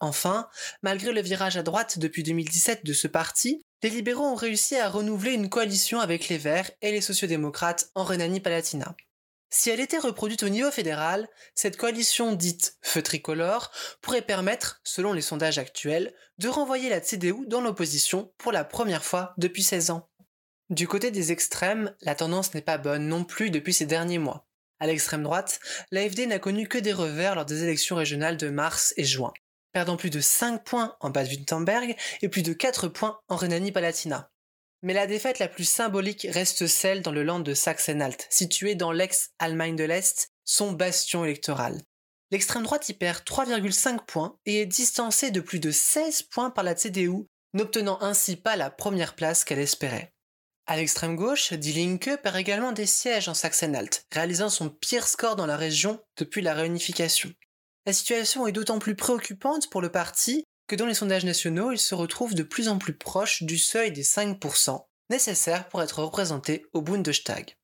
Enfin, 0.00 0.48
malgré 0.82 1.12
le 1.12 1.20
virage 1.20 1.56
à 1.56 1.62
droite 1.62 1.98
depuis 1.98 2.22
2017 2.22 2.84
de 2.84 2.92
ce 2.92 3.06
parti, 3.06 3.62
les 3.82 3.90
libéraux 3.90 4.24
ont 4.24 4.34
réussi 4.34 4.76
à 4.76 4.88
renouveler 4.88 5.32
une 5.32 5.50
coalition 5.50 6.00
avec 6.00 6.28
les 6.28 6.38
Verts 6.38 6.70
et 6.80 6.90
les 6.90 7.00
sociodémocrates 7.00 7.90
en 7.94 8.04
Rhénanie-Palatinat. 8.04 8.94
Si 9.52 9.68
elle 9.68 9.80
était 9.80 9.98
reproduite 9.98 10.44
au 10.44 10.48
niveau 10.48 10.70
fédéral, 10.70 11.28
cette 11.56 11.76
coalition 11.76 12.32
dite 12.32 12.76
feu 12.82 13.02
tricolore 13.02 13.72
pourrait 14.00 14.22
permettre, 14.22 14.80
selon 14.84 15.12
les 15.12 15.22
sondages 15.22 15.58
actuels, 15.58 16.14
de 16.38 16.48
renvoyer 16.48 16.88
la 16.88 17.00
CDU 17.00 17.46
dans 17.46 17.60
l'opposition 17.60 18.32
pour 18.38 18.52
la 18.52 18.64
première 18.64 19.04
fois 19.04 19.34
depuis 19.38 19.64
16 19.64 19.90
ans. 19.90 20.08
Du 20.70 20.86
côté 20.86 21.10
des 21.10 21.32
extrêmes, 21.32 21.92
la 22.00 22.14
tendance 22.14 22.54
n'est 22.54 22.62
pas 22.62 22.78
bonne 22.78 23.08
non 23.08 23.24
plus 23.24 23.50
depuis 23.50 23.74
ces 23.74 23.86
derniers 23.86 24.18
mois. 24.18 24.46
À 24.78 24.86
l'extrême 24.86 25.24
droite, 25.24 25.58
l'AFD 25.90 26.26
n'a 26.26 26.38
connu 26.38 26.68
que 26.68 26.78
des 26.78 26.92
revers 26.92 27.34
lors 27.34 27.44
des 27.44 27.64
élections 27.64 27.96
régionales 27.96 28.36
de 28.36 28.50
mars 28.50 28.94
et 28.96 29.04
juin, 29.04 29.32
perdant 29.72 29.96
plus 29.96 30.10
de 30.10 30.20
5 30.20 30.62
points 30.62 30.96
en 31.00 31.10
Bade-Württemberg 31.10 31.96
et 32.22 32.28
plus 32.28 32.42
de 32.42 32.52
4 32.52 32.86
points 32.86 33.18
en 33.28 33.34
Rhénanie-Palatinat. 33.34 34.30
Mais 34.82 34.94
la 34.94 35.06
défaite 35.06 35.38
la 35.38 35.48
plus 35.48 35.68
symbolique 35.68 36.26
reste 36.30 36.66
celle 36.66 37.02
dans 37.02 37.12
le 37.12 37.22
land 37.22 37.40
de 37.40 37.52
Sachsen-Anhalt, 37.52 38.26
situé 38.30 38.74
dans 38.74 38.92
l'ex-Allemagne 38.92 39.76
de 39.76 39.84
l'Est, 39.84 40.32
son 40.44 40.72
bastion 40.72 41.24
électoral. 41.24 41.82
L'extrême 42.30 42.62
droite 42.62 42.88
y 42.88 42.94
perd 42.94 43.24
3,5 43.24 44.06
points 44.06 44.38
et 44.46 44.62
est 44.62 44.66
distancée 44.66 45.30
de 45.30 45.40
plus 45.40 45.60
de 45.60 45.70
16 45.70 46.22
points 46.22 46.50
par 46.50 46.64
la 46.64 46.74
CDU, 46.74 47.26
n'obtenant 47.52 48.00
ainsi 48.00 48.36
pas 48.36 48.56
la 48.56 48.70
première 48.70 49.14
place 49.14 49.44
qu'elle 49.44 49.58
espérait. 49.58 50.14
À 50.66 50.76
l'extrême 50.76 51.16
gauche, 51.16 51.52
Die 51.52 51.72
Linke 51.72 52.16
perd 52.22 52.36
également 52.36 52.72
des 52.72 52.86
sièges 52.86 53.28
en 53.28 53.34
Sachsen-Anhalt, 53.34 54.06
réalisant 54.12 54.48
son 54.48 54.70
pire 54.70 55.08
score 55.08 55.34
dans 55.34 55.46
la 55.46 55.56
région 55.56 56.00
depuis 56.16 56.42
la 56.42 56.54
réunification. 56.54 57.32
La 57.86 57.92
situation 57.92 58.46
est 58.46 58.52
d'autant 58.52 58.78
plus 58.78 58.94
préoccupante 58.94 59.68
pour 59.68 59.82
le 59.82 59.90
parti 59.90 60.44
que 60.70 60.76
dans 60.76 60.86
les 60.86 60.94
sondages 60.94 61.24
nationaux, 61.24 61.72
il 61.72 61.80
se 61.80 61.96
retrouve 61.96 62.36
de 62.36 62.44
plus 62.44 62.68
en 62.68 62.78
plus 62.78 62.96
proche 62.96 63.42
du 63.42 63.58
seuil 63.58 63.90
des 63.90 64.04
5% 64.04 64.86
nécessaires 65.10 65.68
pour 65.68 65.82
être 65.82 66.00
représenté 66.00 66.64
au 66.72 66.80
Bundestag. 66.80 67.56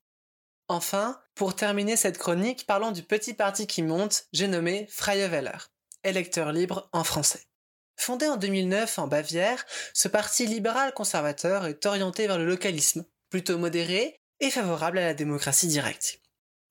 Enfin, 0.67 1.17
pour 1.33 1.55
terminer 1.55 1.95
cette 1.95 2.17
chronique, 2.17 2.65
parlons 2.67 2.91
du 2.91 3.03
petit 3.03 3.33
parti 3.33 3.65
qui 3.65 3.81
monte, 3.81 4.25
j'ai 4.33 4.49
nommé 4.49 4.89
Freie 4.91 5.29
Wähler, 5.29 5.57
électeur 6.03 6.51
libre 6.51 6.89
en 6.91 7.05
français. 7.05 7.47
Fondé 7.95 8.27
en 8.27 8.35
2009 8.35 8.99
en 8.99 9.07
Bavière, 9.07 9.65
ce 9.93 10.09
parti 10.09 10.45
libéral-conservateur 10.45 11.65
est 11.65 11.85
orienté 11.85 12.27
vers 12.27 12.37
le 12.37 12.45
localisme, 12.45 13.05
plutôt 13.29 13.57
modéré 13.57 14.19
et 14.41 14.51
favorable 14.51 14.97
à 14.97 15.05
la 15.05 15.13
démocratie 15.13 15.67
directe. 15.67 16.19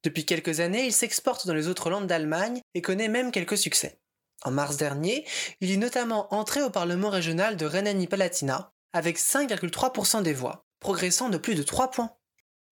Depuis 0.04 0.26
quelques 0.26 0.60
années, 0.60 0.84
il 0.84 0.92
s'exporte 0.92 1.46
dans 1.46 1.54
les 1.54 1.66
autres 1.68 1.88
landes 1.88 2.06
d'Allemagne 2.06 2.60
et 2.74 2.82
connaît 2.82 3.08
même 3.08 3.32
quelques 3.32 3.56
succès. 3.56 4.02
En 4.46 4.52
mars 4.52 4.76
dernier, 4.76 5.26
il 5.60 5.72
est 5.72 5.76
notamment 5.76 6.32
entré 6.32 6.62
au 6.62 6.70
Parlement 6.70 7.10
régional 7.10 7.56
de 7.56 7.66
Rhénanie-Palatinat 7.66 8.72
avec 8.92 9.18
5,3% 9.18 10.22
des 10.22 10.34
voix, 10.34 10.64
progressant 10.78 11.30
de 11.30 11.36
plus 11.36 11.56
de 11.56 11.64
3 11.64 11.90
points. 11.90 12.16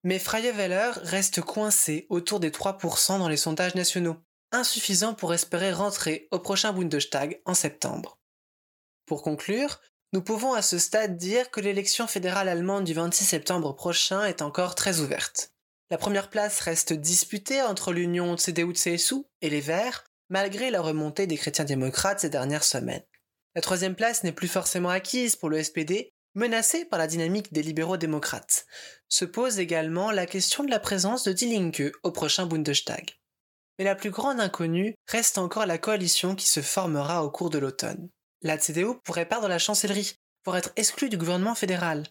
Mais 0.05 0.17
Freie 0.17 0.53
Wähler 0.53 0.91
reste 1.01 1.41
coincé 1.41 2.07
autour 2.09 2.39
des 2.39 2.49
3% 2.49 3.19
dans 3.19 3.27
les 3.27 3.35
sondages 3.35 3.75
nationaux, 3.75 4.15
insuffisant 4.53 5.15
pour 5.15 5.33
espérer 5.33 5.73
rentrer 5.73 6.29
au 6.31 6.39
prochain 6.39 6.71
Bundestag 6.71 7.41
en 7.43 7.53
septembre. 7.53 8.19
Pour 9.05 9.21
conclure, 9.21 9.81
nous 10.13 10.21
pouvons 10.21 10.53
à 10.53 10.61
ce 10.61 10.77
stade 10.77 11.17
dire 11.17 11.51
que 11.51 11.59
l'élection 11.59 12.07
fédérale 12.07 12.47
allemande 12.47 12.85
du 12.85 12.93
26 12.93 13.25
septembre 13.25 13.75
prochain 13.75 14.23
est 14.23 14.41
encore 14.41 14.75
très 14.75 15.01
ouverte. 15.01 15.51
La 15.89 15.97
première 15.97 16.29
place 16.29 16.61
reste 16.61 16.93
disputée 16.93 17.61
entre 17.61 17.91
l'union 17.91 18.37
CDU-CSU 18.37 19.25
et 19.41 19.49
les 19.49 19.59
Verts, 19.59 20.05
malgré 20.29 20.71
la 20.71 20.81
remontée 20.81 21.27
des 21.27 21.37
chrétiens 21.37 21.65
démocrates 21.65 22.19
ces 22.19 22.29
dernières 22.29 22.63
semaines. 22.63 23.03
La 23.55 23.61
troisième 23.61 23.95
place 23.95 24.23
n'est 24.23 24.31
plus 24.31 24.47
forcément 24.47 24.89
acquise 24.89 25.35
pour 25.35 25.49
le 25.49 25.63
SPD, 25.63 26.09
menacé 26.33 26.85
par 26.85 26.99
la 26.99 27.07
dynamique 27.07 27.53
des 27.53 27.63
libéraux 27.63 27.97
démocrates. 27.97 28.65
Se 29.07 29.25
pose 29.25 29.59
également 29.59 30.11
la 30.11 30.25
question 30.25 30.63
de 30.63 30.71
la 30.71 30.79
présence 30.79 31.23
de 31.23 31.31
Die 31.31 31.53
Linke 31.53 31.91
au 32.03 32.11
prochain 32.11 32.45
Bundestag. 32.45 33.11
Mais 33.77 33.85
la 33.85 33.95
plus 33.95 34.11
grande 34.11 34.39
inconnue 34.39 34.95
reste 35.07 35.37
encore 35.37 35.65
la 35.65 35.77
coalition 35.77 36.35
qui 36.35 36.47
se 36.47 36.61
formera 36.61 37.23
au 37.23 37.29
cours 37.29 37.49
de 37.49 37.59
l'automne 37.59 38.09
la 38.45 38.59
CDU 38.59 38.99
pourrait 39.03 39.27
perdre 39.27 39.47
la 39.47 39.57
chancellerie, 39.57 40.17
pour 40.43 40.55
être 40.55 40.71
exclue 40.75 41.09
du 41.09 41.17
gouvernement 41.17 41.55
fédéral. 41.55 42.03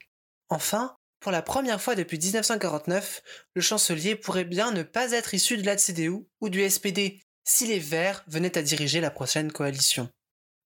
Enfin, 0.49 0.97
pour 1.21 1.31
la 1.31 1.43
première 1.43 1.81
fois 1.81 1.95
depuis 1.95 2.19
1949, 2.19 3.23
le 3.55 3.63
chancelier 3.63 4.17
pourrait 4.17 4.45
bien 4.45 4.73
ne 4.73 4.83
pas 4.83 5.13
être 5.13 5.33
issu 5.33 5.57
de 5.57 5.65
la 5.65 5.77
CDU 5.77 6.27
ou 6.41 6.49
du 6.49 6.69
SPD, 6.69 7.21
si 7.45 7.67
les 7.67 7.79
Verts 7.79 8.25
venaient 8.27 8.59
à 8.59 8.63
diriger 8.63 9.01
la 9.01 9.11
prochaine 9.11 9.53
coalition. 9.53 10.09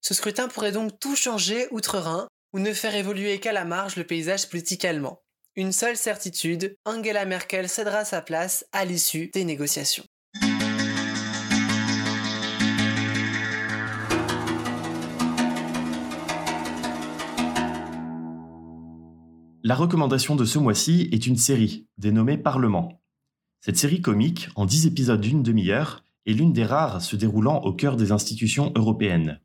Ce 0.00 0.14
scrutin 0.14 0.48
pourrait 0.48 0.72
donc 0.72 0.98
tout 1.00 1.16
changer 1.16 1.66
outre-Rhin, 1.70 2.28
ou 2.54 2.60
ne 2.60 2.72
faire 2.72 2.94
évoluer 2.94 3.40
qu'à 3.40 3.52
la 3.52 3.64
marge 3.64 3.96
le 3.96 4.04
paysage 4.04 4.48
politique 4.48 4.84
allemand. 4.84 5.20
Une 5.54 5.72
seule 5.72 5.96
certitude, 5.96 6.76
Angela 6.84 7.24
Merkel 7.24 7.68
cédera 7.68 8.04
sa 8.04 8.22
place 8.22 8.64
à 8.72 8.84
l'issue 8.84 9.28
des 9.34 9.44
négociations. 9.44 10.04
La 19.64 19.74
recommandation 19.74 20.36
de 20.36 20.46
ce 20.46 20.58
mois-ci 20.58 21.10
est 21.12 21.26
une 21.26 21.36
série 21.36 21.86
dénommée 21.98 22.38
Parlement. 22.38 23.02
Cette 23.60 23.76
série 23.76 24.00
comique, 24.00 24.48
en 24.54 24.64
10 24.64 24.86
épisodes 24.86 25.20
d'une 25.20 25.42
demi-heure, 25.42 26.04
est 26.28 26.34
l'une 26.34 26.52
des 26.52 26.64
rares 26.64 27.00
se 27.00 27.16
déroulant 27.16 27.60
au 27.62 27.72
cœur 27.72 27.96
des 27.96 28.12
institutions 28.12 28.70
européennes. 28.76 29.40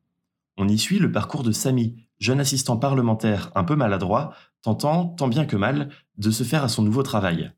On 0.58 0.68
y 0.68 0.78
suit 0.78 1.00
le 1.00 1.12
parcours 1.12 1.42
de 1.42 1.54
Samy, 1.54 1.96
jeune 2.20 2.42
assistant 2.42 2.78
parlementaire 2.78 3.52
un 3.56 3.64
peu 3.64 3.76
maladroit, 3.76 4.34
tentant, 4.62 5.08
tant 5.08 5.30
bien 5.30 5.46
que 5.46 5.56
mal, 5.56 5.90
de 6.18 6.30
se 6.30 6.44
faire 6.44 6.64
à 6.64 6.68
son 6.68 6.84
nouveau 6.84 7.02
travail. 7.02 7.52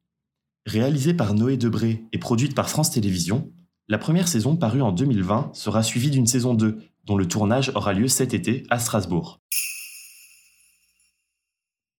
Réalisée 0.68 1.14
par 1.14 1.34
Noé 1.34 1.58
Debré 1.58 2.06
et 2.12 2.20
produite 2.20 2.56
par 2.56 2.70
France 2.70 2.92
Télévisions, 2.92 3.52
la 3.88 3.98
première 3.98 4.28
saison 4.28 4.56
parue 4.56 4.82
en 4.82 4.92
2020 4.92 5.52
sera 5.54 5.84
suivie 5.84 6.12
d'une 6.12 6.28
saison 6.28 6.54
2, 6.54 6.78
dont 7.04 7.18
le 7.18 7.28
tournage 7.28 7.72
aura 7.76 7.94
lieu 7.94 8.08
cet 8.08 8.34
été 8.34 8.64
à 8.70 8.80
Strasbourg. 8.80 9.42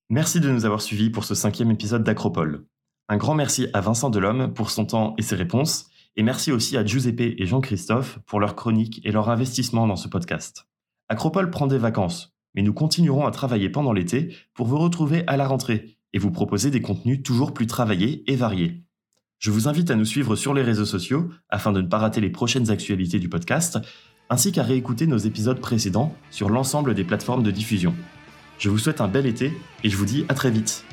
Merci 0.08 0.38
de 0.38 0.50
nous 0.50 0.64
avoir 0.64 0.80
suivis 0.80 1.10
pour 1.10 1.24
ce 1.24 1.34
cinquième 1.34 1.72
épisode 1.72 2.04
d'Acropole. 2.04 2.66
Un 3.08 3.16
grand 3.16 3.34
merci 3.34 3.66
à 3.72 3.80
Vincent 3.80 4.10
Delhomme 4.10 4.54
pour 4.54 4.70
son 4.70 4.86
temps 4.86 5.14
et 5.18 5.22
ses 5.22 5.36
réponses, 5.36 5.90
et 6.16 6.22
merci 6.22 6.50
aussi 6.52 6.76
à 6.76 6.84
Giuseppe 6.84 7.34
et 7.38 7.46
Jean-Christophe 7.46 8.18
pour 8.26 8.40
leur 8.40 8.56
chronique 8.56 9.00
et 9.04 9.12
leur 9.12 9.28
investissement 9.28 9.86
dans 9.86 9.96
ce 9.96 10.08
podcast. 10.08 10.66
Acropole 11.08 11.50
prend 11.50 11.66
des 11.66 11.78
vacances, 11.78 12.34
mais 12.54 12.62
nous 12.62 12.72
continuerons 12.72 13.26
à 13.26 13.30
travailler 13.30 13.68
pendant 13.68 13.92
l'été 13.92 14.34
pour 14.54 14.66
vous 14.66 14.78
retrouver 14.78 15.24
à 15.26 15.36
la 15.36 15.46
rentrée 15.46 15.98
et 16.12 16.18
vous 16.18 16.30
proposer 16.30 16.70
des 16.70 16.80
contenus 16.80 17.22
toujours 17.22 17.52
plus 17.52 17.66
travaillés 17.66 18.24
et 18.30 18.36
variés. 18.36 18.82
Je 19.38 19.50
vous 19.50 19.68
invite 19.68 19.90
à 19.90 19.96
nous 19.96 20.06
suivre 20.06 20.34
sur 20.34 20.54
les 20.54 20.62
réseaux 20.62 20.86
sociaux 20.86 21.28
afin 21.50 21.72
de 21.72 21.82
ne 21.82 21.88
pas 21.88 21.98
rater 21.98 22.22
les 22.22 22.30
prochaines 22.30 22.70
actualités 22.70 23.18
du 23.18 23.28
podcast, 23.28 23.78
ainsi 24.30 24.50
qu'à 24.50 24.62
réécouter 24.62 25.06
nos 25.06 25.18
épisodes 25.18 25.60
précédents 25.60 26.14
sur 26.30 26.48
l'ensemble 26.48 26.94
des 26.94 27.04
plateformes 27.04 27.42
de 27.42 27.50
diffusion. 27.50 27.94
Je 28.58 28.70
vous 28.70 28.78
souhaite 28.78 29.02
un 29.02 29.08
bel 29.08 29.26
été 29.26 29.52
et 29.84 29.90
je 29.90 29.96
vous 29.96 30.06
dis 30.06 30.24
à 30.30 30.34
très 30.34 30.50
vite. 30.50 30.86